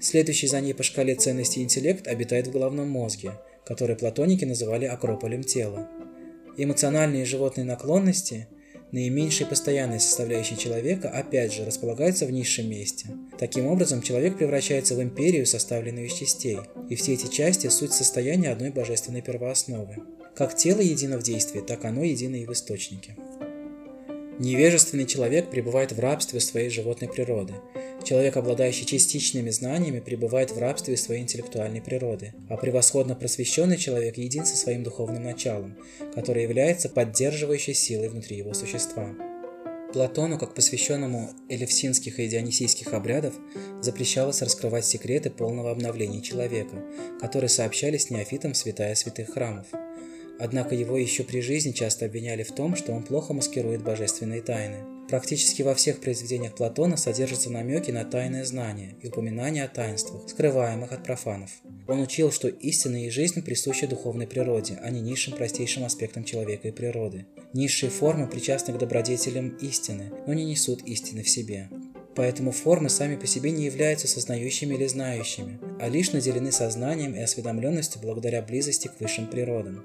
Следующий 0.00 0.46
за 0.46 0.60
ней 0.60 0.74
по 0.74 0.82
шкале 0.82 1.14
ценностей 1.14 1.62
интеллект 1.62 2.06
обитает 2.06 2.46
в 2.46 2.52
головном 2.52 2.88
мозге– 2.88 3.32
который 3.70 3.94
платоники 3.94 4.44
называли 4.44 4.84
акрополем 4.84 5.44
тела. 5.44 5.88
Эмоциональные 6.56 7.24
животные 7.24 7.64
наклонности, 7.64 8.48
наименьшей 8.92 9.46
постоянной 9.46 10.00
составляющей 10.00 10.56
человека, 10.56 11.08
опять 11.08 11.52
же 11.52 11.64
располагаются 11.64 12.26
в 12.26 12.30
низшем 12.30 12.68
месте. 12.68 13.06
Таким 13.38 13.66
образом, 13.66 14.02
человек 14.02 14.36
превращается 14.36 14.94
в 14.94 15.02
империю, 15.02 15.46
составленную 15.46 16.06
из 16.06 16.12
частей, 16.12 16.58
и 16.88 16.94
все 16.94 17.14
эти 17.14 17.26
части– 17.28 17.66
суть 17.68 17.92
состояния 17.92 18.50
одной 18.50 18.70
божественной 18.70 19.22
первоосновы. 19.22 19.96
Как 20.34 20.56
тело 20.56 20.80
едино 20.80 21.18
в 21.18 21.22
действии, 21.22 21.60
так 21.60 21.84
оно 21.84 22.02
едино 22.02 22.36
и 22.36 22.46
в 22.46 22.52
источнике. 22.52 23.16
Невежественный 24.38 25.04
человек 25.04 25.50
пребывает 25.50 25.92
в 25.92 26.00
рабстве 26.00 26.40
своей 26.40 26.70
животной 26.70 27.08
природы. 27.08 27.54
Человек, 28.04 28.36
обладающий 28.36 28.86
частичными 28.86 29.50
знаниями, 29.50 30.00
пребывает 30.00 30.50
в 30.50 30.58
рабстве 30.58 30.96
своей 30.96 31.22
интеллектуальной 31.22 31.80
природы, 31.82 32.34
а 32.48 32.56
превосходно 32.56 33.14
просвещенный 33.14 33.76
человек 33.76 34.16
един 34.16 34.44
со 34.44 34.56
своим 34.56 34.82
духовным 34.82 35.22
началом, 35.22 35.76
которое 36.14 36.42
является 36.42 36.88
поддерживающей 36.88 37.74
силой 37.74 38.08
внутри 38.08 38.36
его 38.36 38.54
существа. 38.54 39.14
Платону, 39.92 40.38
как 40.38 40.54
посвященному 40.54 41.30
элевсинских 41.48 42.20
и 42.20 42.28
дионисийских 42.28 42.92
обрядов, 42.92 43.34
запрещалось 43.82 44.40
раскрывать 44.40 44.86
секреты 44.86 45.30
полного 45.30 45.70
обновления 45.70 46.22
человека, 46.22 46.84
которые 47.20 47.48
сообщались 47.48 48.08
неофитам 48.10 48.54
святая 48.54 48.94
святых 48.94 49.30
храмов– 49.30 49.66
Однако 50.40 50.74
его 50.74 50.96
еще 50.96 51.22
при 51.22 51.40
жизни 51.40 51.72
часто 51.72 52.06
обвиняли 52.06 52.42
в 52.42 52.52
том, 52.52 52.74
что 52.74 52.92
он 52.92 53.02
плохо 53.02 53.34
маскирует 53.34 53.84
божественные 53.84 54.40
тайны. 54.40 54.99
Практически 55.10 55.62
во 55.62 55.74
всех 55.74 56.00
произведениях 56.00 56.54
Платона 56.54 56.96
содержатся 56.96 57.50
намеки 57.50 57.90
на 57.90 58.04
тайное 58.04 58.44
знание 58.44 58.94
и 59.02 59.08
упоминания 59.08 59.64
о 59.64 59.68
таинствах, 59.68 60.22
скрываемых 60.28 60.92
от 60.92 61.02
профанов. 61.02 61.50
Он 61.88 62.00
учил, 62.00 62.30
что 62.30 62.46
истина 62.46 63.04
и 63.04 63.10
жизнь 63.10 63.42
присущи 63.42 63.88
духовной 63.88 64.28
природе, 64.28 64.78
а 64.80 64.88
не 64.90 65.00
низшим 65.00 65.34
простейшим 65.34 65.82
аспектам 65.84 66.22
человека 66.22 66.68
и 66.68 66.70
природы. 66.70 67.26
Низшие 67.52 67.90
формы 67.90 68.28
причастны 68.28 68.72
к 68.72 68.78
добродетелям 68.78 69.48
истины, 69.56 70.12
но 70.28 70.32
не 70.32 70.44
несут 70.44 70.82
истины 70.84 71.24
в 71.24 71.28
себе. 71.28 71.68
Поэтому 72.14 72.52
формы 72.52 72.88
сами 72.88 73.16
по 73.16 73.26
себе 73.26 73.50
не 73.50 73.64
являются 73.64 74.06
сознающими 74.06 74.76
или 74.76 74.86
знающими, 74.86 75.58
а 75.80 75.88
лишь 75.88 76.12
наделены 76.12 76.52
сознанием 76.52 77.16
и 77.16 77.20
осведомленностью 77.20 78.00
благодаря 78.00 78.42
близости 78.42 78.86
к 78.86 79.00
высшим 79.00 79.26
природам. 79.26 79.84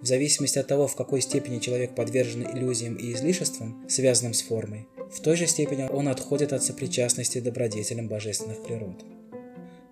В 0.00 0.06
зависимости 0.06 0.58
от 0.58 0.66
того, 0.66 0.86
в 0.86 0.94
какой 0.94 1.20
степени 1.20 1.58
человек 1.58 1.94
подвержен 1.94 2.44
иллюзиям 2.44 2.94
и 2.94 3.12
излишествам, 3.12 3.84
связанным 3.88 4.32
с 4.32 4.42
формой, 4.42 4.86
в 5.12 5.20
той 5.20 5.36
же 5.36 5.46
степени 5.46 5.88
он 5.90 6.08
отходит 6.08 6.52
от 6.52 6.62
сопричастности 6.62 7.40
добродетелям 7.40 8.08
божественных 8.08 8.62
природ. 8.62 9.04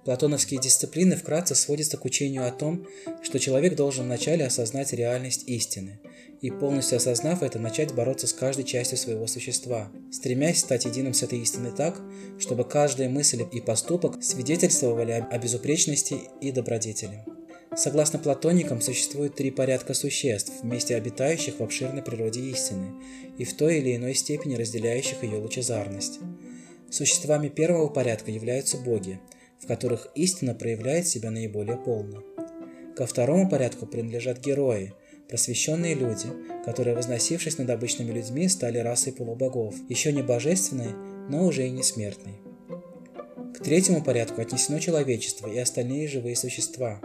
Платоновские 0.05 0.61
дисциплины 0.61 1.17
вкратце 1.17 1.57
сводятся 1.57 1.97
к 1.97 2.05
учению 2.05 2.47
о 2.47 2.53
том, 2.53 2.87
что 3.23 3.41
человек 3.41 3.75
должен 3.75 4.05
вначале 4.05 4.47
осознать 4.47 4.93
реальность 4.93 5.49
истины 5.49 5.99
и, 6.41 6.53
полностью 6.53 6.99
осознав 6.99 7.43
это, 7.43 7.59
начать 7.59 7.93
бороться 7.93 8.29
с 8.29 8.33
каждой 8.33 8.63
частью 8.63 8.99
своего 8.99 9.27
существа, 9.27 9.91
стремясь 10.13 10.61
стать 10.61 10.85
единым 10.85 11.13
с 11.13 11.25
этой 11.25 11.41
истиной 11.41 11.73
так, 11.73 12.01
чтобы 12.39 12.63
каждая 12.63 13.09
мысль 13.09 13.45
и 13.51 13.61
поступок 13.61 14.23
свидетельствовали 14.23 15.27
о 15.29 15.39
безупречности 15.39 16.21
и 16.41 16.53
добродетели. 16.53 17.25
Согласно 17.77 18.19
платоникам, 18.19 18.81
существует 18.81 19.35
три 19.35 19.51
порядка 19.51 19.93
существ, 19.93 20.51
вместе 20.63 20.97
обитающих 20.97 21.61
в 21.61 21.63
обширной 21.63 22.03
природе 22.03 22.41
истины 22.41 22.95
и 23.37 23.45
в 23.45 23.55
той 23.55 23.79
или 23.79 23.95
иной 23.97 24.15
степени 24.15 24.55
разделяющих 24.55 25.23
ее 25.23 25.39
лучезарность. 25.39 26.21
Существами 26.91 27.49
первого 27.49 27.89
порядка 27.89 28.31
являются 28.31 28.79
боги, 28.79 29.21
в 29.61 29.67
которых 29.67 30.09
истина 30.15 30.55
проявляет 30.55 31.07
себя 31.07 31.31
наиболее 31.31 31.77
полно. 31.77 32.23
Ко 32.97 33.07
второму 33.07 33.47
порядку 33.51 33.87
принадлежат 33.87 34.39
герои, 34.43 34.95
просвещенные 35.29 35.95
люди, 35.95 36.29
которые, 36.65 36.97
возносившись 36.97 37.59
над 37.59 37.69
обычными 37.69 38.11
людьми, 38.11 38.49
стали 38.49 38.79
расой 38.79 39.13
полубогов, 39.13 39.75
еще 39.91 40.13
не 40.13 40.23
божественной, 40.23 40.95
но 41.29 41.47
уже 41.47 41.67
и 41.67 41.71
не 41.71 41.83
смертной. 41.83 42.46
К 43.57 43.61
третьему 43.63 44.03
порядку 44.03 44.43
отнесено 44.43 44.79
человечество 44.81 45.49
и 45.49 45.57
остальные 45.57 46.09
живые 46.09 46.37
существа, 46.37 47.01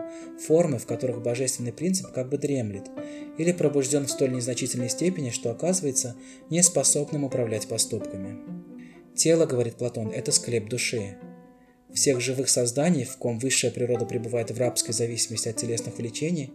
формы, 0.45 0.79
в 0.79 0.85
которых 0.85 1.21
божественный 1.21 1.71
принцип 1.71 2.11
как 2.11 2.27
бы 2.27 2.37
дремлет, 2.37 2.89
или 3.37 3.53
пробужден 3.53 4.05
в 4.05 4.11
столь 4.11 4.33
незначительной 4.33 4.89
степени, 4.89 5.29
что 5.29 5.49
оказывается 5.49 6.17
неспособным 6.49 7.23
управлять 7.23 7.69
поступками. 7.69 8.37
Тело, 9.15 9.45
говорит 9.45 9.75
Платон, 9.75 10.09
это 10.09 10.33
склеп 10.33 10.67
души. 10.67 11.15
Всех 11.93 12.19
живых 12.19 12.49
созданий, 12.49 13.05
в 13.05 13.15
ком 13.15 13.39
высшая 13.39 13.71
природа 13.71 14.05
пребывает 14.05 14.51
в 14.51 14.57
рабской 14.57 14.91
зависимости 14.91 15.47
от 15.47 15.55
телесных 15.55 15.97
влечений, 15.97 16.51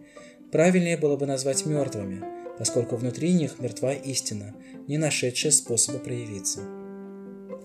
правильнее 0.51 0.97
было 0.97 1.17
бы 1.17 1.25
назвать 1.25 1.65
мертвыми, 1.65 2.23
поскольку 2.59 2.97
внутри 2.97 3.33
них 3.33 3.57
мертва 3.57 3.93
истина, 3.93 4.55
не 4.87 4.99
нашедшая 4.99 5.51
способа 5.51 5.97
проявиться. 5.97 6.86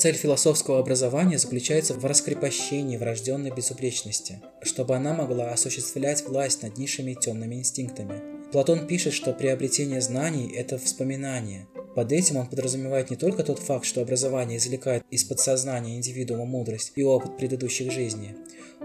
Цель 0.03 0.17
философского 0.17 0.81
образования 0.81 1.39
заключается 1.39 1.95
в 1.95 2.05
раскрепощении 2.05 2.97
врожденной 2.97 3.53
безупречности, 3.53 4.43
чтобы 4.61 4.97
она 4.97 5.15
могла 5.15 5.53
осуществлять 5.53 6.27
власть 6.27 6.65
над 6.65 6.77
низшими 6.77 7.15
темными 7.15 7.55
инстинктами. 7.55 8.21
Платон 8.51 8.89
пишет, 8.89 9.13
что 9.13 9.33
приобретение 9.33 10.01
знаний– 10.01 10.53
это 10.57 10.77
вспоминание. 10.77 11.69
Под 11.95 12.11
этим 12.11 12.39
он 12.39 12.49
подразумевает 12.49 13.11
не 13.11 13.17
только 13.17 13.45
тот 13.45 13.61
факт, 13.61 13.85
что 13.85 14.01
образование 14.01 14.59
извлекает 14.59 15.05
из 15.13 15.23
подсознания 15.23 15.95
индивидуума 15.95 16.47
мудрость 16.47 16.91
и 16.97 17.05
опыт 17.05 17.37
предыдущих 17.37 17.93
жизней. 17.93 18.35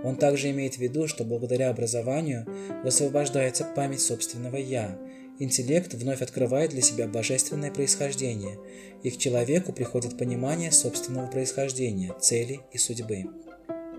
Он 0.03 0.17
также 0.17 0.51
имеет 0.51 0.75
в 0.75 0.79
виду, 0.79 1.07
что 1.07 1.23
благодаря 1.23 1.71
образованию 1.71 2.45
высвобождается 2.83 3.63
память 3.63 4.01
собственного 4.01 4.57
«я», 4.57 4.95
Интеллект 5.39 5.93
вновь 5.93 6.21
открывает 6.21 6.71
для 6.71 6.81
себя 6.81 7.07
божественное 7.07 7.71
происхождение, 7.71 8.57
и 9.03 9.11
к 9.11 9.17
человеку 9.17 9.71
приходит 9.71 10.17
понимание 10.17 10.71
собственного 10.71 11.27
происхождения, 11.27 12.15
цели 12.19 12.61
и 12.71 12.77
судьбы. 12.79 13.25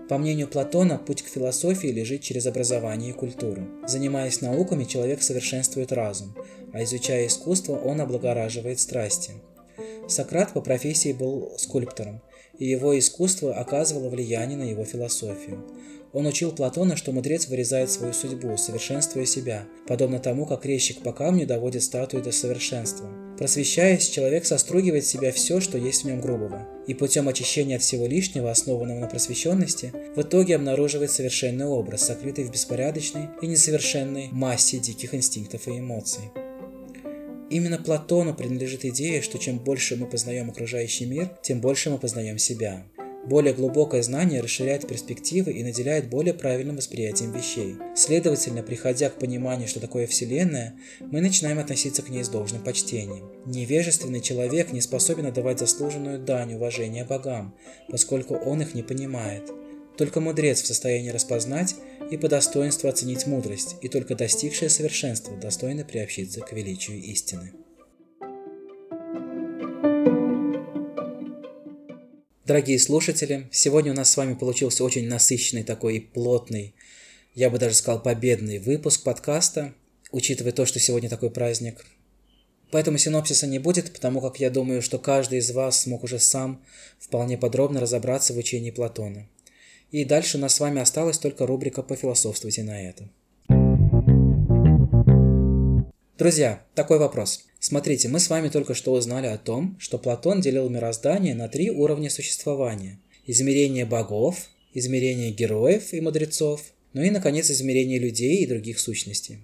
По 0.09 0.17
мнению 0.17 0.47
Платона, 0.47 0.97
путь 0.97 1.21
к 1.21 1.27
философии 1.27 1.87
лежит 1.87 2.23
через 2.23 2.45
образование 2.45 3.11
и 3.11 3.13
культуру. 3.13 3.67
Занимаясь 3.87 4.41
науками, 4.41 4.83
человек 4.83 5.21
совершенствует 5.21 5.91
разум, 5.91 6.35
а 6.73 6.83
изучая 6.83 7.27
искусство, 7.27 7.77
он 7.77 8.01
облагораживает 8.01 8.79
страсти. 8.79 9.33
Сократ 10.07 10.53
по 10.53 10.61
профессии 10.61 11.13
был 11.13 11.53
скульптором, 11.57 12.21
и 12.57 12.65
его 12.65 12.97
искусство 12.97 13.53
оказывало 13.53 14.09
влияние 14.09 14.57
на 14.57 14.63
его 14.63 14.83
философию. 14.83 15.63
Он 16.11 16.25
учил 16.25 16.51
Платона, 16.51 16.95
что 16.95 17.11
мудрец 17.11 17.47
вырезает 17.47 17.91
свою 17.91 18.13
судьбу, 18.13 18.57
совершенствуя 18.57 19.25
себя, 19.25 19.65
подобно 19.87 20.19
тому, 20.19 20.45
как 20.45 20.65
резчик 20.65 21.01
по 21.03 21.13
камню 21.13 21.45
доводит 21.45 21.83
статую 21.83 22.23
до 22.23 22.31
совершенства. 22.31 23.07
Просвещаясь, 23.37 24.09
человек 24.09 24.45
состругивает 24.45 25.03
в 25.03 25.07
себя 25.07 25.31
все, 25.31 25.61
что 25.61 25.77
есть 25.77 26.03
в 26.03 26.07
нем 26.07 26.19
грубого, 26.19 26.67
и 26.87 26.93
путем 26.93 27.29
очищения 27.29 27.77
от 27.77 27.83
всего 27.83 28.07
лишнего, 28.07 28.49
основанного 28.49 28.99
на 28.99 29.07
просвещенности, 29.07 29.93
в 30.15 30.21
итоге 30.21 30.55
обнаруживает 30.55 31.11
совершенный 31.11 31.65
образ, 31.65 32.07
сокрытый 32.07 32.45
в 32.45 32.51
беспорядочной 32.51 33.29
и 33.41 33.47
несовершенной 33.47 34.29
массе 34.31 34.79
диких 34.79 35.13
инстинктов 35.13 35.67
и 35.67 35.77
эмоций. 35.77 36.23
Именно 37.49 37.77
Платону 37.77 38.35
принадлежит 38.35 38.85
идея, 38.85 39.21
что 39.21 39.37
чем 39.37 39.57
больше 39.57 39.95
мы 39.95 40.07
познаем 40.07 40.49
окружающий 40.49 41.05
мир, 41.05 41.31
тем 41.41 41.61
больше 41.61 41.89
мы 41.89 41.97
познаем 41.97 42.37
себя. 42.37 42.85
Более 43.25 43.53
глубокое 43.53 44.01
знание 44.01 44.41
расширяет 44.41 44.87
перспективы 44.87 45.51
и 45.51 45.63
наделяет 45.63 46.09
более 46.09 46.33
правильным 46.33 46.77
восприятием 46.77 47.31
вещей. 47.31 47.75
Следовательно, 47.95 48.63
приходя 48.63 49.09
к 49.09 49.19
пониманию, 49.19 49.67
что 49.67 49.79
такое 49.79 50.07
Вселенная, 50.07 50.75
мы 50.99 51.21
начинаем 51.21 51.59
относиться 51.59 52.01
к 52.01 52.09
ней 52.09 52.23
с 52.23 52.29
должным 52.29 52.63
почтением. 52.63 53.29
Невежественный 53.45 54.21
человек 54.21 54.71
не 54.71 54.81
способен 54.81 55.25
отдавать 55.25 55.59
заслуженную 55.59 56.19
дань 56.19 56.53
уважения 56.53 57.03
богам, 57.03 57.55
поскольку 57.89 58.35
он 58.35 58.61
их 58.61 58.73
не 58.73 58.83
понимает. 58.83 59.51
Только 59.97 60.21
мудрец 60.21 60.61
в 60.61 60.67
состоянии 60.67 61.09
распознать 61.09 61.75
и 62.09 62.15
по 62.15 62.29
достоинству 62.29 62.87
оценить 62.87 63.27
мудрость, 63.27 63.75
и 63.81 63.89
только 63.89 64.15
достигшее 64.15 64.69
совершенства 64.69 65.35
достойно 65.35 65.83
приобщиться 65.83 66.39
к 66.39 66.53
величию 66.53 66.97
истины. 67.01 67.51
Дорогие 72.49 72.79
слушатели, 72.79 73.47
сегодня 73.51 73.91
у 73.91 73.95
нас 73.95 74.09
с 74.09 74.17
вами 74.17 74.33
получился 74.33 74.83
очень 74.83 75.07
насыщенный 75.07 75.61
такой 75.61 75.97
и 75.97 75.99
плотный, 75.99 76.73
я 77.35 77.51
бы 77.51 77.59
даже 77.59 77.75
сказал, 77.75 78.01
победный 78.01 78.57
выпуск 78.57 79.03
подкаста, 79.03 79.75
учитывая 80.11 80.51
то, 80.51 80.65
что 80.65 80.79
сегодня 80.79 81.09
такой 81.09 81.29
праздник. 81.29 81.85
Поэтому 82.71 82.97
синопсиса 82.97 83.45
не 83.45 83.59
будет, 83.59 83.93
потому 83.93 84.19
как 84.19 84.39
я 84.39 84.49
думаю, 84.49 84.81
что 84.81 84.97
каждый 84.97 85.37
из 85.37 85.51
вас 85.51 85.79
смог 85.79 86.03
уже 86.03 86.17
сам 86.17 86.65
вполне 86.97 87.37
подробно 87.37 87.81
разобраться 87.81 88.33
в 88.33 88.37
учении 88.37 88.71
Платона. 88.71 89.29
И 89.91 90.03
дальше 90.03 90.37
у 90.37 90.39
нас 90.39 90.55
с 90.55 90.59
вами 90.59 90.81
осталась 90.81 91.19
только 91.19 91.45
рубрика 91.45 91.83
«Пофилософствуйте 91.83 92.63
на 92.63 92.81
это». 92.81 93.11
Друзья, 96.19 96.65
такой 96.75 96.99
вопрос. 96.99 97.45
Смотрите, 97.61 98.09
мы 98.09 98.19
с 98.19 98.29
вами 98.29 98.49
только 98.49 98.73
что 98.73 98.91
узнали 98.91 99.27
о 99.27 99.37
том, 99.37 99.77
что 99.79 99.97
Платон 99.97 100.41
делил 100.41 100.67
мироздание 100.67 101.33
на 101.33 101.47
три 101.47 101.71
уровня 101.71 102.09
существования. 102.09 102.99
Измерение 103.25 103.85
богов, 103.85 104.49
измерение 104.73 105.31
героев 105.31 105.93
и 105.93 106.01
мудрецов, 106.01 106.61
ну 106.91 107.03
и, 107.03 107.09
наконец, 107.09 107.49
измерение 107.49 107.99
людей 107.99 108.43
и 108.43 108.47
других 108.47 108.81
сущностей. 108.81 109.37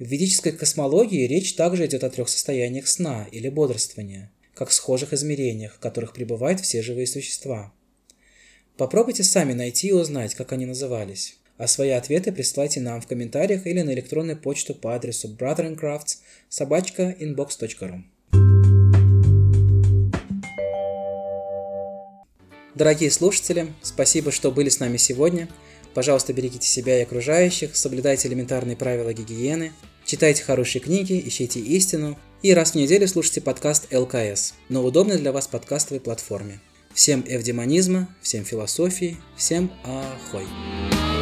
В 0.00 0.08
ведической 0.08 0.50
космологии 0.50 1.24
речь 1.28 1.54
также 1.54 1.86
идет 1.86 2.02
о 2.02 2.10
трех 2.10 2.28
состояниях 2.28 2.88
сна 2.88 3.28
или 3.30 3.48
бодрствования, 3.48 4.32
как 4.54 4.72
схожих 4.72 5.12
измерениях, 5.12 5.76
в 5.76 5.78
которых 5.78 6.14
пребывают 6.14 6.60
все 6.60 6.82
живые 6.82 7.06
существа. 7.06 7.72
Попробуйте 8.76 9.22
сами 9.22 9.52
найти 9.52 9.90
и 9.90 9.92
узнать, 9.92 10.34
как 10.34 10.50
они 10.50 10.66
назывались 10.66 11.38
а 11.58 11.66
свои 11.66 11.90
ответы 11.90 12.32
присылайте 12.32 12.80
нам 12.80 13.00
в 13.00 13.06
комментариях 13.06 13.66
или 13.66 13.82
на 13.82 13.92
электронную 13.92 14.38
почту 14.38 14.74
по 14.74 14.94
адресу 14.94 15.28
brotherandcrafts. 15.28 16.18
Дорогие 22.74 23.10
слушатели, 23.10 23.72
спасибо, 23.82 24.30
что 24.30 24.52
были 24.52 24.68
с 24.68 24.78
нами 24.78 24.96
сегодня. 24.96 25.48
Пожалуйста, 25.94 26.32
берегите 26.32 26.68
себя 26.68 27.00
и 27.00 27.02
окружающих, 27.02 27.74
соблюдайте 27.74 28.28
элементарные 28.28 28.76
правила 28.76 29.12
гигиены, 29.12 29.72
читайте 30.04 30.44
хорошие 30.44 30.80
книги, 30.80 31.20
ищите 31.26 31.58
истину 31.58 32.16
и 32.40 32.54
раз 32.54 32.72
в 32.72 32.74
неделю 32.76 33.08
слушайте 33.08 33.40
подкаст 33.40 33.92
ЛКС 33.92 34.54
на 34.68 34.80
удобной 34.80 35.18
для 35.18 35.32
вас 35.32 35.48
подкастовой 35.48 36.00
платформе. 36.00 36.60
Всем 36.94 37.24
эвдемонизма, 37.26 38.14
всем 38.22 38.44
философии, 38.44 39.16
всем 39.36 39.72
ахой! 39.84 41.17